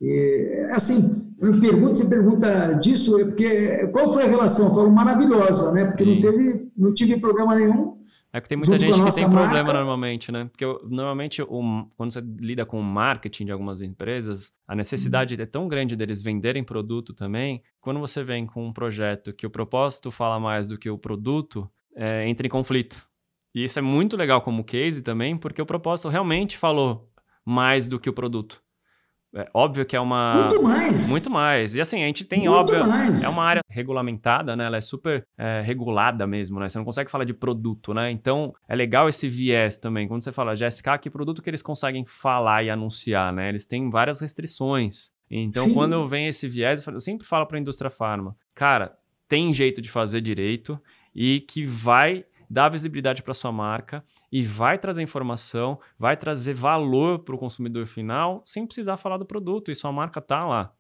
[0.00, 4.74] é, assim, eu pergunto, você pergunta disso, é porque qual foi a relação?
[4.74, 5.86] Falou maravilhosa, né?
[5.86, 7.98] Porque não teve, não tive problema nenhum.
[8.32, 9.40] É que tem muita gente que tem marca.
[9.40, 10.44] problema normalmente, né?
[10.44, 15.42] Porque normalmente o, quando você lida com o marketing de algumas empresas, a necessidade uhum.
[15.42, 17.62] é tão grande deles venderem produto também.
[17.80, 21.68] Quando você vem com um projeto que o propósito fala mais do que o produto,
[21.96, 23.08] é, entra em conflito.
[23.54, 27.10] E isso é muito legal como case também, porque o propósito realmente falou
[27.44, 28.62] mais do que o produto.
[29.34, 30.34] É óbvio que é uma.
[30.34, 31.08] Muito mais.
[31.08, 31.74] Muito mais.
[31.74, 32.86] E assim, a gente tem, Muito óbvio.
[32.86, 33.22] Mais.
[33.22, 34.64] É uma área regulamentada, né?
[34.64, 36.68] Ela é super é, regulada mesmo, né?
[36.68, 38.10] Você não consegue falar de produto, né?
[38.10, 40.08] Então, é legal esse viés também.
[40.08, 43.50] Quando você fala GSK, que produto que eles conseguem falar e anunciar, né?
[43.50, 45.10] Eles têm várias restrições.
[45.30, 45.74] Então, Sim.
[45.74, 48.96] quando vem esse viés, eu sempre falo para a indústria farma, cara,
[49.28, 50.80] tem jeito de fazer direito
[51.14, 57.20] e que vai dá visibilidade para sua marca e vai trazer informação, vai trazer valor
[57.20, 60.72] para o consumidor final sem precisar falar do produto e sua marca tá lá.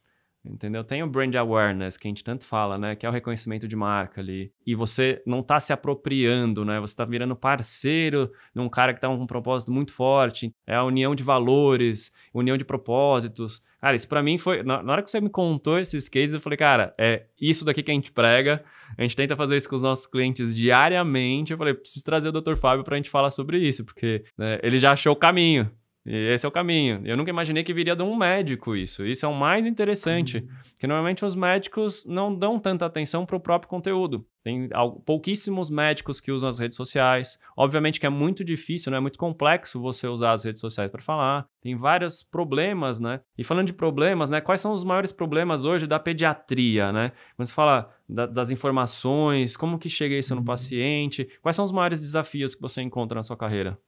[0.48, 0.82] Entendeu?
[0.82, 2.96] Tem o brand awareness, que a gente tanto fala, né?
[2.96, 4.50] Que é o reconhecimento de marca ali.
[4.66, 6.80] E você não está se apropriando, né?
[6.80, 10.52] Você está virando parceiro de um cara que está com um propósito muito forte.
[10.66, 13.62] É a união de valores, união de propósitos.
[13.80, 14.62] Cara, isso para mim foi.
[14.62, 17.90] Na, hora que você me contou esses cases, eu falei, cara, é isso daqui que
[17.90, 18.64] a gente prega.
[18.96, 21.52] A gente tenta fazer isso com os nossos clientes diariamente.
[21.52, 22.56] Eu falei, preciso trazer o Dr.
[22.56, 25.70] Fábio para a gente falar sobre isso, porque né, ele já achou o caminho.
[26.08, 27.02] E esse é o caminho.
[27.04, 29.04] Eu nunca imaginei que viria de um médico isso.
[29.06, 30.38] Isso é o mais interessante.
[30.38, 30.48] Uhum.
[30.80, 34.26] Que normalmente os médicos não dão tanta atenção para o próprio conteúdo.
[34.42, 34.70] Tem
[35.04, 37.38] pouquíssimos médicos que usam as redes sociais.
[37.54, 38.96] Obviamente que é muito difícil, né?
[38.96, 41.46] é muito complexo você usar as redes sociais para falar.
[41.60, 43.20] Tem vários problemas, né?
[43.36, 44.40] E falando de problemas, né?
[44.40, 47.12] Quais são os maiores problemas hoje da pediatria, né?
[47.36, 50.46] Quando você fala da, das informações, como que chega isso no uhum.
[50.46, 53.78] paciente, quais são os maiores desafios que você encontra na sua carreira?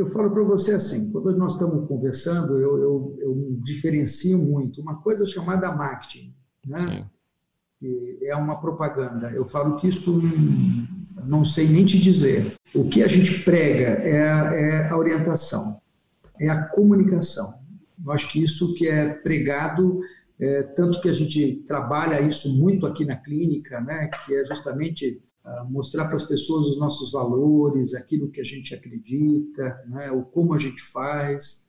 [0.00, 4.80] Eu falo para você assim, quando nós estamos conversando, eu, eu, eu diferencio muito.
[4.80, 6.34] Uma coisa chamada marketing,
[6.66, 7.06] né?
[7.78, 9.30] Que é uma propaganda.
[9.30, 10.18] Eu falo que isso
[11.26, 12.54] não sei nem te dizer.
[12.74, 15.82] O que a gente prega é a, é a orientação,
[16.40, 17.60] é a comunicação.
[18.02, 20.00] Eu acho que isso que é pregado,
[20.40, 24.08] é, tanto que a gente trabalha isso muito aqui na clínica, né?
[24.24, 25.20] Que é justamente
[25.68, 30.54] mostrar para as pessoas os nossos valores, aquilo que a gente acredita, né, o como
[30.54, 31.66] a gente faz,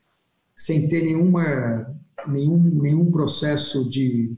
[0.56, 1.96] sem ter nenhuma,
[2.28, 4.36] nenhum, nenhum processo de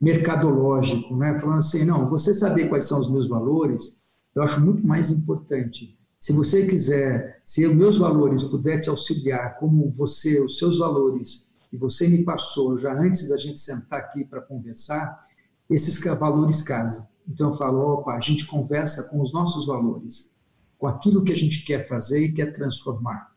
[0.00, 4.00] mercadológico, né, falando assim, não, você saber quais são os meus valores,
[4.34, 5.98] eu acho muito mais importante.
[6.18, 11.48] Se você quiser, se os meus valores puder te auxiliar, como você, os seus valores,
[11.70, 15.20] que você me passou já antes da gente sentar aqui para conversar,
[15.68, 17.09] esses valores casam.
[17.30, 20.30] Então eu falo, opa, a gente conversa com os nossos valores,
[20.76, 23.30] com aquilo que a gente quer fazer e quer transformar.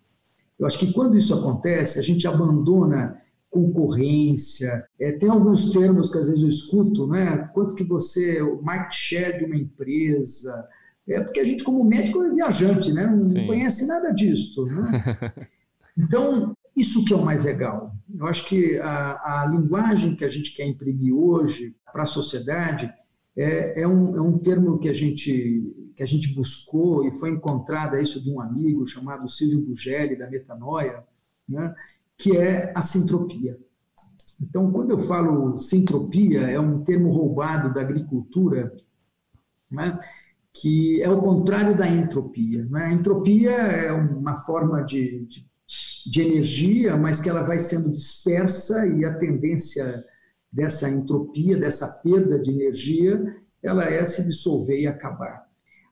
[0.57, 4.87] Eu acho que quando isso acontece, a gente abandona concorrência.
[4.99, 7.49] É, tem alguns termos que às vezes eu escuto, né?
[7.53, 10.67] Quanto que você, o market share de uma empresa.
[11.07, 13.05] É porque a gente, como médico, é viajante, né?
[13.05, 13.45] Não Sim.
[13.45, 14.65] conhece nada disso.
[14.65, 15.03] Né?
[15.95, 17.95] Então, isso que é o mais legal.
[18.17, 22.91] Eu acho que a, a linguagem que a gente quer imprimir hoje para a sociedade
[23.35, 27.31] é, é, um, é um termo que a, gente, que a gente buscou e foi
[27.31, 31.03] encontrado isso de um amigo chamado Silvio Bugelli, da Metanoia,
[31.47, 31.73] né,
[32.17, 33.57] que é a sintropia.
[34.41, 38.73] Então, quando eu falo sintropia, é um termo roubado da agricultura,
[39.71, 39.99] né,
[40.53, 42.63] que é o contrário da entropia.
[42.65, 42.85] Né?
[42.85, 45.45] A entropia é uma forma de, de,
[46.05, 50.05] de energia, mas que ela vai sendo dispersa e a tendência
[50.53, 55.43] dessa entropia, dessa perda de energia, ela é se dissolver e acabar.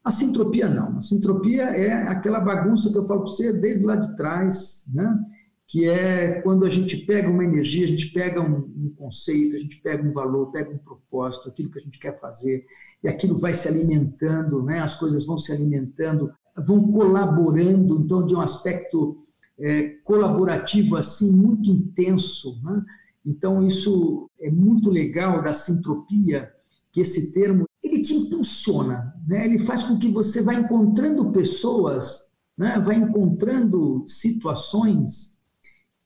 [0.04, 0.98] A sintropia não.
[0.98, 5.20] A sintropia é aquela bagunça que eu falo para você desde lá de trás, né?
[5.68, 9.60] que é quando a gente pega uma energia, a gente pega um, um, conceito, a
[9.60, 12.66] gente pega um valor, pega um propósito, aquilo que a gente quer fazer,
[13.02, 14.82] e aquilo vai se alimentando, né?
[14.82, 19.26] as coisas vão se alimentando, vão colaborando, então, de um aspecto
[19.58, 22.60] é, colaborativo assim muito intenso.
[22.66, 22.84] Né?
[23.26, 26.52] Então, isso é muito legal da sintropia,
[26.92, 29.46] que esse termo ele te impulsiona, né?
[29.46, 32.80] ele faz com que você vá encontrando pessoas, né?
[32.84, 35.40] vai encontrando situações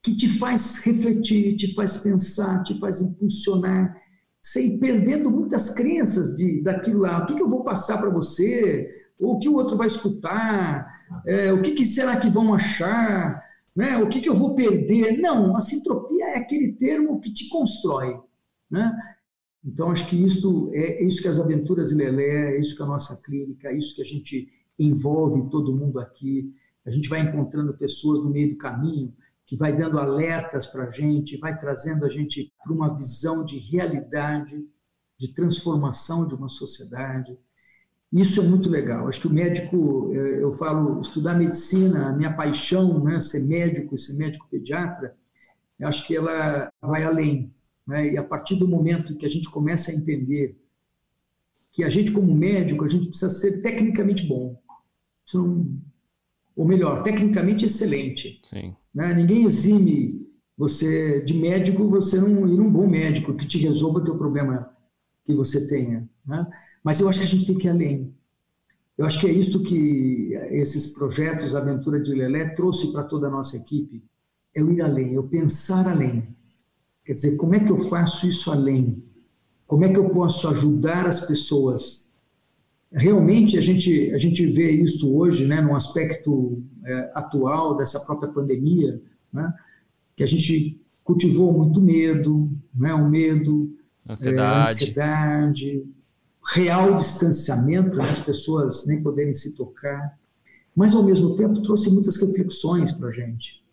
[0.02, 3.96] que te faz refletir, te faz pensar, te faz impulsionar,
[4.42, 7.24] sem perdendo muitas crenças de daquilo lá.
[7.24, 8.88] O que, que eu vou passar para você?
[9.20, 10.88] Ou o que o outro vai escutar?
[11.26, 13.42] É, o que, que será que vão achar?
[13.76, 13.98] Né?
[13.98, 15.18] O que, que eu vou perder?
[15.18, 18.18] Não, a sintropia é aquele termo que te constrói.
[18.72, 18.92] Né?
[19.64, 22.86] Então, acho que isso é, é isso que as aventuras Lelé, é isso que a
[22.86, 26.54] nossa clínica, é isso que a gente envolve todo mundo aqui.
[26.86, 29.14] A gente vai encontrando pessoas no meio do caminho
[29.46, 33.60] que vai dando alertas para a gente, vai trazendo a gente para uma visão de
[33.60, 34.66] realidade,
[35.18, 37.38] de transformação de uma sociedade.
[38.16, 39.10] Isso é muito legal.
[39.10, 43.98] Acho que o médico, é, eu falo, estudar medicina, a minha paixão, né, ser médico,
[43.98, 45.14] ser médico pediatra,
[45.82, 47.54] acho que ela vai além.
[47.86, 48.14] Né?
[48.14, 50.58] E a partir do momento que a gente começa a entender
[51.74, 54.58] que a gente, como médico, a gente precisa ser tecnicamente bom.
[56.56, 58.40] Ou melhor, tecnicamente excelente.
[58.44, 58.74] Sim.
[58.94, 59.14] Né?
[59.14, 60.26] Ninguém exime
[60.58, 64.74] você de médico, você não ir um bom médico que te resolva o teu problema
[65.26, 66.08] que você tenha.
[66.26, 66.48] Né?
[66.86, 68.14] Mas eu acho que a gente tem que ir além.
[68.96, 73.32] Eu acho que é isso que esses projetos Aventura de Lelé trouxe para toda a
[73.32, 74.04] nossa equipe.
[74.54, 76.28] É o ir além, é o pensar além.
[77.04, 79.04] Quer dizer, como é que eu faço isso além?
[79.66, 82.08] Como é que eu posso ajudar as pessoas?
[82.92, 88.32] Realmente a gente a gente vê isso hoje, né, no aspecto é, atual dessa própria
[88.32, 89.02] pandemia,
[89.34, 89.52] né,
[90.16, 93.76] que a gente cultivou muito medo, né, o medo,
[94.08, 95.95] ansiedade, é, ansiedade
[96.54, 100.18] real distanciamento, né, as pessoas nem poderem se tocar,
[100.76, 103.64] mas ao mesmo tempo trouxe muitas reflexões para a gente,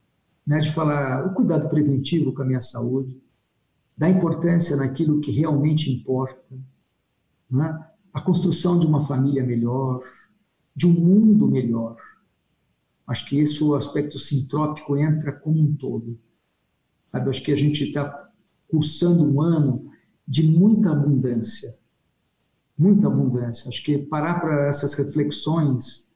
[0.46, 3.20] né, de falar o cuidado preventivo com a minha saúde,
[3.96, 6.58] da importância naquilo que realmente importa,
[7.50, 10.02] né, a construção de uma família melhor,
[10.74, 11.96] de um mundo melhor.
[13.06, 16.18] Acho que esse o aspecto sintrópico entra como um todo.
[17.10, 18.30] Sabe, acho que a gente está
[18.68, 19.90] cursando um ano
[20.26, 21.81] de muita abundância,
[22.78, 23.68] muita abundância.
[23.68, 26.10] Acho que parar para essas reflexões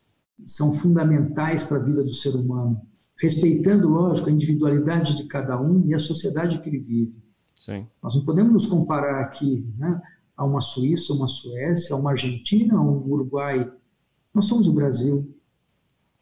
[0.45, 2.81] são fundamentais para a vida do ser humano,
[3.19, 7.27] respeitando, lógico, a individualidade de cada um e a sociedade que ele vive.
[7.55, 7.87] Sim.
[8.03, 10.01] Nós não podemos nos comparar aqui né,
[10.37, 13.71] a uma Suíça, uma Suécia, a uma Argentina, a um Uruguai.
[14.35, 15.35] Nós somos o Brasil.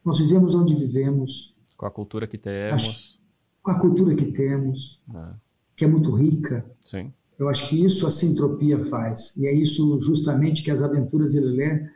[0.05, 1.57] Nós vivemos onde vivemos.
[1.77, 3.21] Com a cultura que temos.
[3.61, 5.35] Com a cultura que temos, é.
[5.75, 6.65] que é muito rica.
[6.83, 7.13] Sim.
[7.39, 9.37] Eu acho que isso a Sintropia faz.
[9.37, 11.89] E é isso justamente que as Aventuras Lelé,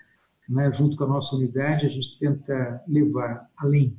[0.49, 3.97] né, junto com a nossa unidade, a gente tenta levar além.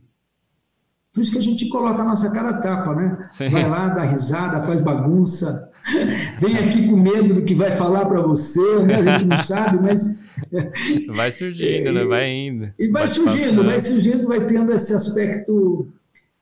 [1.13, 3.27] Por isso que a gente coloca a nossa cara a tapa, né?
[3.29, 3.49] Sim.
[3.49, 5.71] Vai lá, dá risada, faz bagunça,
[6.39, 8.95] vem aqui com medo do que vai falar para você, né?
[8.95, 10.21] A gente não sabe, mas.
[11.13, 12.05] Vai surgindo, né?
[12.05, 12.73] Vai indo.
[12.79, 15.91] E vai surgindo, vai surgindo, vai tendo esse aspecto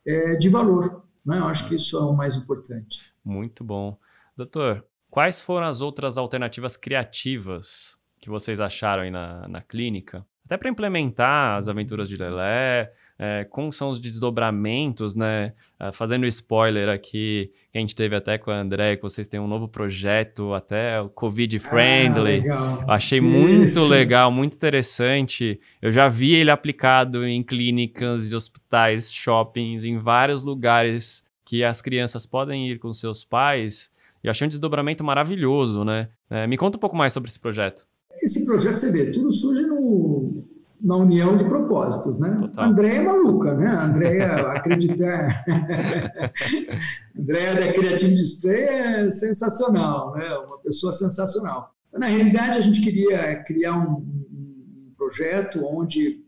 [0.06, 1.04] é, de valor.
[1.26, 1.40] Né?
[1.40, 3.02] Eu acho que isso é o mais importante.
[3.26, 3.98] Muito bom.
[4.38, 10.24] Doutor, quais foram as outras alternativas criativas que vocês acharam aí na, na clínica?
[10.46, 15.54] Até para implementar as aventuras de Lelé, é, como são os desdobramentos, né?
[15.80, 19.40] Uh, fazendo spoiler aqui, que a gente teve até com a André, que vocês têm
[19.40, 22.50] um novo projeto, até o Covid Friendly.
[22.50, 23.28] Ah, Achei Isso.
[23.28, 25.60] muito legal, muito interessante.
[25.82, 32.26] Eu já vi ele aplicado em clínicas, hospitais, shoppings, em vários lugares que as crianças
[32.26, 33.92] podem ir com seus pais.
[34.28, 36.10] E achei um desdobramento maravilhoso, né?
[36.30, 37.88] É, me conta um pouco mais sobre esse projeto.
[38.22, 40.44] Esse projeto, você vê, tudo surge no,
[40.82, 42.36] na união de propósitos, né?
[42.42, 42.66] Total.
[42.66, 43.68] André é maluca, né?
[43.70, 45.46] André acreditar.
[47.18, 50.28] André da Creative Display é sensacional, né?
[50.40, 51.74] Uma pessoa sensacional.
[51.94, 56.22] Na realidade, a gente queria criar um, um projeto onde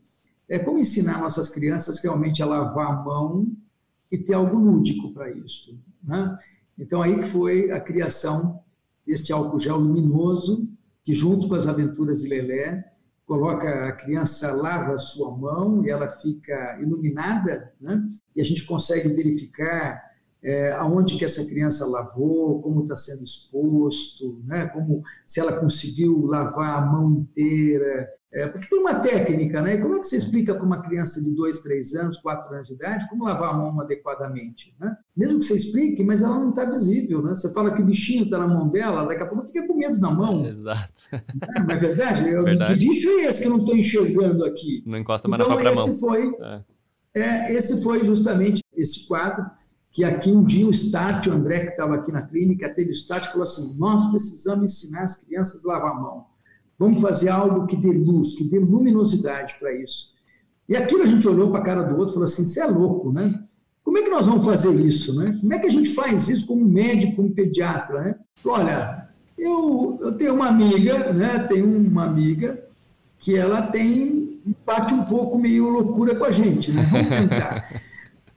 [0.47, 3.45] é como ensinar nossas crianças realmente a lavar a mão
[4.09, 6.37] e ter algo lúdico para isso, né?
[6.80, 8.63] Então aí que foi a criação
[9.05, 10.67] deste álcool gel luminoso
[11.03, 12.86] que junto com as aventuras de Lelé
[13.25, 18.01] coloca a criança lava a sua mão e ela fica iluminada, né?
[18.36, 20.01] e a gente consegue verificar
[20.41, 24.67] é, aonde que essa criança lavou, como está sendo exposto, né?
[24.69, 29.75] como se ela conseguiu lavar a mão inteira, é, porque tem uma técnica, né?
[29.75, 32.67] E como é que você explica para uma criança de 2, 3 anos, 4 anos
[32.67, 34.75] de idade, como lavar a mão adequadamente?
[34.80, 34.95] Né?
[35.17, 37.34] Mesmo que você explique, mas ela não está visível, né?
[37.34, 39.99] Você fala que o bichinho está na mão dela, daqui a pouco fica com medo
[39.99, 40.45] na mão.
[40.45, 40.93] Exato.
[41.11, 42.30] Não, não é verdade?
[42.30, 42.73] Eu, verdade.
[42.73, 44.84] Que bicho é esse que eu não estou enxergando aqui?
[44.86, 45.99] Não encosta mais então, na própria esse mão.
[45.99, 46.61] Foi, é.
[47.15, 49.43] É, esse foi justamente esse quadro
[49.91, 52.93] que aqui um dia o Start, o André que estava aqui na clínica, teve o
[52.93, 56.25] Start e falou assim, nós precisamos ensinar as crianças a lavar a mão.
[56.80, 60.13] Vamos fazer algo que dê luz, que dê luminosidade para isso.
[60.67, 62.65] E aquilo a gente olhou para a cara do outro e falou assim: você é
[62.65, 63.43] louco, né?
[63.84, 65.38] Como é que nós vamos fazer isso, né?
[65.41, 68.15] Como é que a gente faz isso como médico, como pediatra, né?
[68.45, 71.39] Olha, eu, eu tenho uma amiga, né?
[71.39, 72.63] Tenho uma amiga
[73.17, 76.88] que ela tem bate um pouco meio loucura com a gente, né?
[76.89, 77.69] Vamos tentar.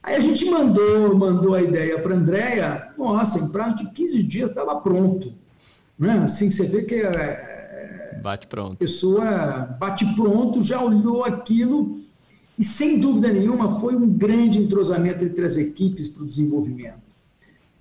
[0.03, 4.23] Aí a gente mandou, mandou a ideia para a Andréia, nossa, em prazo de 15
[4.23, 5.33] dias estava pronto.
[5.97, 6.19] Né?
[6.23, 7.52] Assim, você vê que é,
[8.23, 8.73] Bate pronto.
[8.73, 11.99] A pessoa bate pronto, já olhou aquilo
[12.57, 17.03] e, sem dúvida nenhuma, foi um grande entrosamento entre as equipes para o desenvolvimento.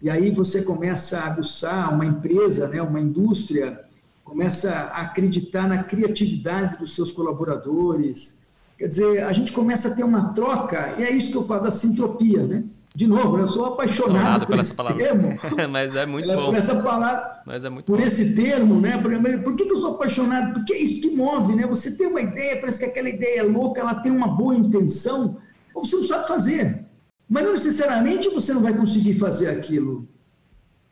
[0.02, 3.84] E aí você começa a aguçar uma empresa, né, uma indústria,
[4.24, 8.40] começa a acreditar na criatividade dos seus colaboradores.
[8.76, 11.62] Quer dizer, a gente começa a ter uma troca, e é isso que eu falo
[11.62, 12.64] da sintropia, né?
[12.94, 15.02] De novo, eu sou apaixonado por esse palavra.
[15.02, 15.38] termo.
[15.70, 16.46] Mas é muito bom.
[16.46, 18.04] Por essa palavra, Mas é muito por bom.
[18.04, 18.98] esse termo, né?
[18.98, 20.52] Por, por que, eu sou apaixonado?
[20.52, 21.66] Porque é isso que move, né?
[21.66, 25.38] Você tem uma ideia, parece que aquela ideia é louca, ela tem uma boa intenção,
[25.74, 26.84] ou você não sabe fazer.
[27.28, 30.06] Mas não necessariamente você não vai conseguir fazer aquilo.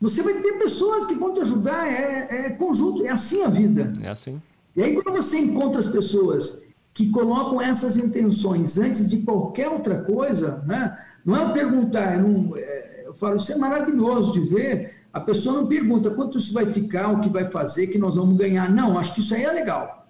[0.00, 3.92] Você vai ter pessoas que vão te ajudar, é, é conjunto, é assim a vida.
[4.02, 4.40] É assim.
[4.74, 6.62] E aí, quando você encontra as pessoas
[6.94, 10.98] que colocam essas intenções antes de qualquer outra coisa, né?
[11.24, 14.94] Não é perguntar, eu, não, é, eu falo, isso é maravilhoso de ver.
[15.12, 18.36] A pessoa não pergunta quanto isso vai ficar, o que vai fazer, que nós vamos
[18.36, 18.70] ganhar.
[18.70, 20.08] Não, acho que isso aí é legal.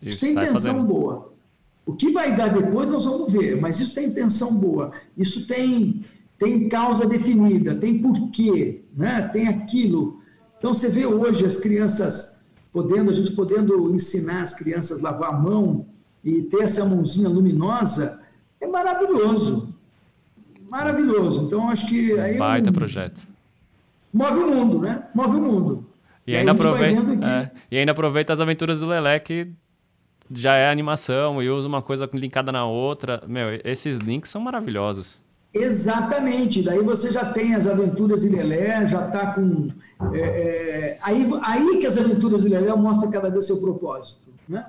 [0.00, 0.86] Isso, isso tem intenção fazendo.
[0.86, 1.32] boa.
[1.84, 4.92] O que vai dar depois nós vamos ver, mas isso tem intenção boa.
[5.16, 6.04] Isso tem,
[6.38, 9.28] tem causa definida, tem porquê, né?
[9.32, 10.20] tem aquilo.
[10.58, 12.40] Então você vê hoje as crianças
[12.72, 15.86] podendo, a gente podendo ensinar as crianças a lavar a mão
[16.22, 18.22] e ter essa mãozinha luminosa,
[18.60, 19.69] é maravilhoso
[20.70, 21.46] maravilhoso.
[21.46, 22.38] Então, acho que aí.
[22.38, 22.74] Baita é um...
[22.74, 23.20] projeto.
[24.12, 25.04] Move o mundo, né?
[25.14, 25.86] Move o mundo.
[26.26, 29.48] E, e ainda, aproveita, é, e ainda aproveita as aventuras do Lelé, que
[30.30, 33.22] já é animação e usa uma coisa linkada na outra.
[33.26, 35.20] Meu, esses links são maravilhosos.
[35.52, 36.62] Exatamente.
[36.62, 39.68] Daí você já tem as aventuras de Lelé, já está com.
[40.12, 44.28] É, é, aí, aí que as aventuras de Lelé mostram cada vez seu propósito.
[44.48, 44.64] Né?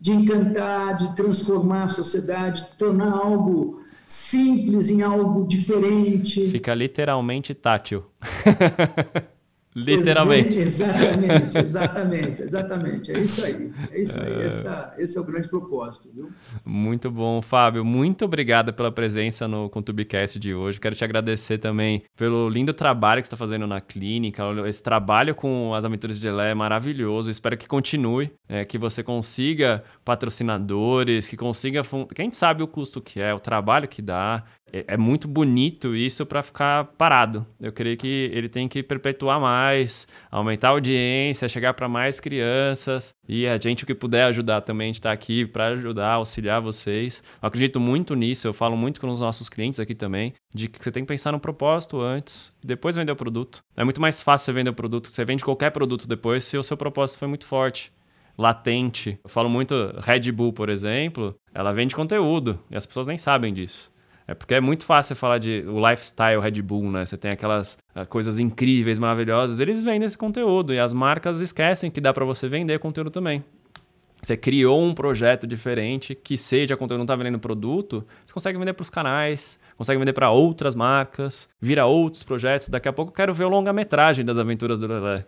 [0.00, 3.81] De encantar, de transformar a sociedade, de tornar algo
[4.12, 6.46] simples em algo diferente.
[6.50, 8.04] Fica literalmente tátil.
[9.74, 10.58] Literalmente.
[10.58, 13.12] Exatamente, exatamente, exatamente.
[13.12, 13.72] É isso aí.
[13.90, 14.32] É isso aí.
[14.32, 14.46] É...
[14.46, 16.30] Essa, esse é o grande propósito, viu?
[16.64, 17.84] Muito bom, Fábio.
[17.84, 20.78] Muito obrigado pela presença no ContubiCast de hoje.
[20.78, 24.42] Quero te agradecer também pelo lindo trabalho que você está fazendo na clínica.
[24.66, 27.30] Esse trabalho com as aventuras de Lé é maravilhoso.
[27.30, 31.82] Espero que continue, é, que você consiga patrocinadores, que consiga.
[32.14, 34.44] Quem sabe o custo que é, o trabalho que dá.
[34.72, 37.46] É, é muito bonito isso para ficar parado.
[37.60, 43.14] Eu creio que ele tem que perpetuar mais, aumentar a audiência, chegar para mais crianças
[43.28, 46.60] e a gente o que puder ajudar também, a gente está aqui para ajudar, auxiliar
[46.60, 47.22] vocês.
[47.42, 50.82] Eu acredito muito nisso, eu falo muito com os nossos clientes aqui também, de que
[50.82, 53.62] você tem que pensar no propósito antes e depois vender o produto.
[53.76, 56.62] É muito mais fácil você vender o produto, você vende qualquer produto depois se o
[56.62, 57.92] seu propósito foi muito forte
[58.36, 59.18] latente.
[59.22, 63.52] Eu falo muito Red Bull, por exemplo, ela vende conteúdo e as pessoas nem sabem
[63.52, 63.90] disso.
[64.26, 67.04] É porque é muito fácil falar de o lifestyle Red Bull, né?
[67.04, 69.58] Você tem aquelas uh, coisas incríveis, maravilhosas.
[69.60, 73.44] Eles vendem esse conteúdo e as marcas esquecem que dá para você vender conteúdo também.
[74.22, 78.72] Você criou um projeto diferente que seja conteúdo, não está vendendo produto, você consegue vender
[78.72, 82.68] para os canais, consegue vender para outras marcas, vira outros projetos.
[82.68, 85.26] Daqui a pouco eu quero ver o longa-metragem das aventuras do Lelé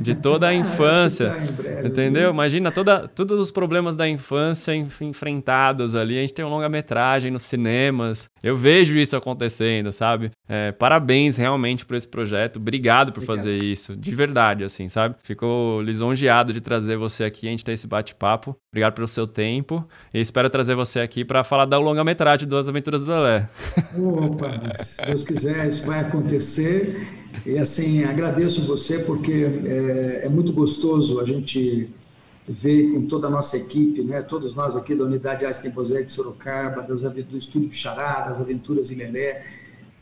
[0.00, 1.36] de toda a infância.
[1.84, 2.30] entendeu?
[2.30, 6.18] Imagina toda, todos os problemas da infância enfrentados ali.
[6.18, 8.28] A gente tem uma longa-metragem nos cinemas.
[8.42, 10.30] Eu vejo isso acontecendo, sabe?
[10.48, 12.56] É, parabéns realmente por esse projeto.
[12.56, 13.36] Obrigado por Obrigado.
[13.36, 13.96] fazer isso.
[13.96, 15.14] De verdade, assim, sabe?
[15.22, 18.56] Fico lisonjeado de trazer você aqui, a gente ter esse bate-papo.
[18.72, 19.86] Obrigado pelo seu tempo.
[20.12, 23.48] E espero trazer você aqui para falar da longa-metragem das Aventuras do Lelé.
[23.98, 27.19] Opa, se Deus quiser, isso vai acontecer.
[27.44, 29.32] E assim, agradeço você porque
[29.64, 31.88] é, é muito gostoso a gente
[32.48, 36.10] ver com toda a nossa equipe, né, todos nós aqui da Unidade Einstein Bosé de
[36.10, 39.44] Sorocaba, das, do Estúdio Pichará, das Aventuras Ilelé,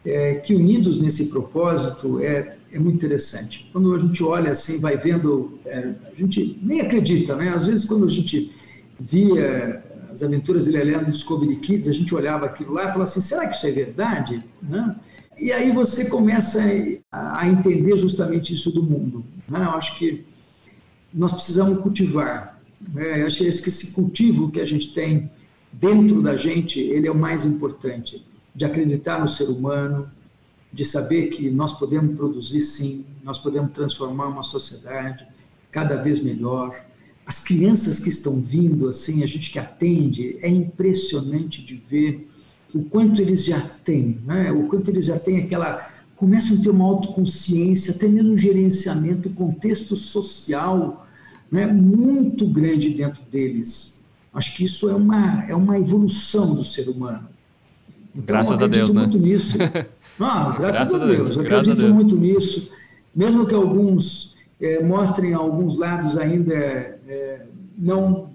[0.04, 3.68] é, que unidos nesse propósito é, é muito interessante.
[3.72, 7.50] Quando a gente olha assim, vai vendo, é, a gente nem acredita, né?
[7.50, 8.50] Às vezes quando a gente
[8.98, 13.20] via as Aventuras Ilelé no Discovery Kids, a gente olhava aquilo lá e falava assim,
[13.20, 14.42] será que isso é verdade?
[14.62, 14.96] Né?
[15.40, 16.60] E aí você começa
[17.12, 19.24] a entender justamente isso do mundo.
[19.48, 19.60] Né?
[19.60, 20.24] Eu acho que
[21.12, 22.60] nós precisamos cultivar.
[22.92, 23.22] Né?
[23.22, 25.30] Eu acho que esse cultivo que a gente tem
[25.72, 28.24] dentro da gente, ele é o mais importante.
[28.54, 30.10] De acreditar no ser humano,
[30.72, 35.26] de saber que nós podemos produzir sim, nós podemos transformar uma sociedade
[35.70, 36.84] cada vez melhor.
[37.24, 42.28] As crianças que estão vindo, assim, a gente que atende, é impressionante de ver
[42.74, 44.52] o quanto eles já têm, né?
[44.52, 45.90] o quanto eles já têm aquela.
[46.16, 51.06] começam a ter uma autoconsciência, até mesmo um gerenciamento, um contexto social
[51.50, 51.66] né?
[51.66, 53.98] muito grande dentro deles.
[54.32, 57.26] Acho que isso é uma, é uma evolução do ser humano.
[58.14, 59.00] Então, graças a Deus, né?
[59.00, 59.56] muito nisso.
[60.18, 61.16] Não, graças, graças a, Deus.
[61.16, 61.36] Deus.
[61.36, 62.70] Eu graças acredito muito nisso.
[63.14, 67.46] Mesmo que alguns é, mostrem alguns lados ainda é,
[67.76, 68.30] não,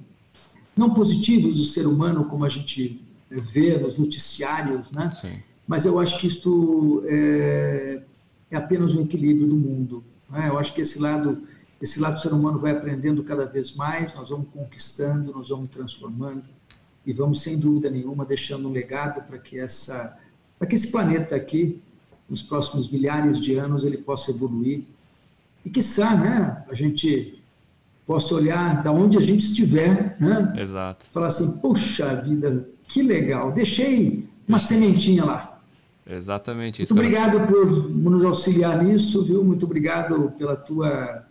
[0.75, 3.02] não positivos do ser humano, como a gente
[3.41, 5.11] vê nos noticiários, né?
[5.11, 5.33] Sim.
[5.67, 8.01] Mas eu acho que isto é,
[8.51, 10.03] é apenas um equilíbrio do mundo.
[10.29, 10.49] Né?
[10.49, 11.43] Eu acho que esse lado,
[11.81, 15.69] esse lado do ser humano vai aprendendo cada vez mais, nós vamos conquistando, nós vamos
[15.69, 16.43] transformando
[17.05, 20.17] e vamos sem dúvida nenhuma deixando um legado para que essa,
[20.57, 21.81] para que esse planeta aqui,
[22.29, 24.83] nos próximos milhares de anos, ele possa evoluir
[25.65, 26.63] e que né?
[26.69, 27.39] A gente
[28.05, 30.53] possa olhar da onde a gente estiver, né?
[30.57, 31.05] Exato.
[31.11, 35.59] Falar assim, puxa vida, que legal, deixei uma sementinha lá.
[36.07, 36.93] Exatamente isso.
[36.93, 39.43] Muito obrigado por nos auxiliar nisso, viu?
[39.43, 41.25] Muito obrigado pela tua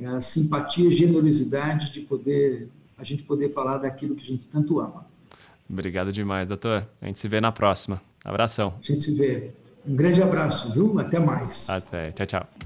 [0.00, 5.04] eh, simpatia, generosidade de poder a gente poder falar daquilo que a gente tanto ama.
[5.68, 6.88] Obrigado demais, doutor.
[7.02, 8.00] A gente se vê na próxima.
[8.24, 8.72] Abração.
[8.82, 9.50] A gente se vê.
[9.86, 10.98] Um grande abraço, viu?
[10.98, 11.68] Até mais.
[11.68, 12.10] Até.
[12.12, 12.65] Tchau, tchau.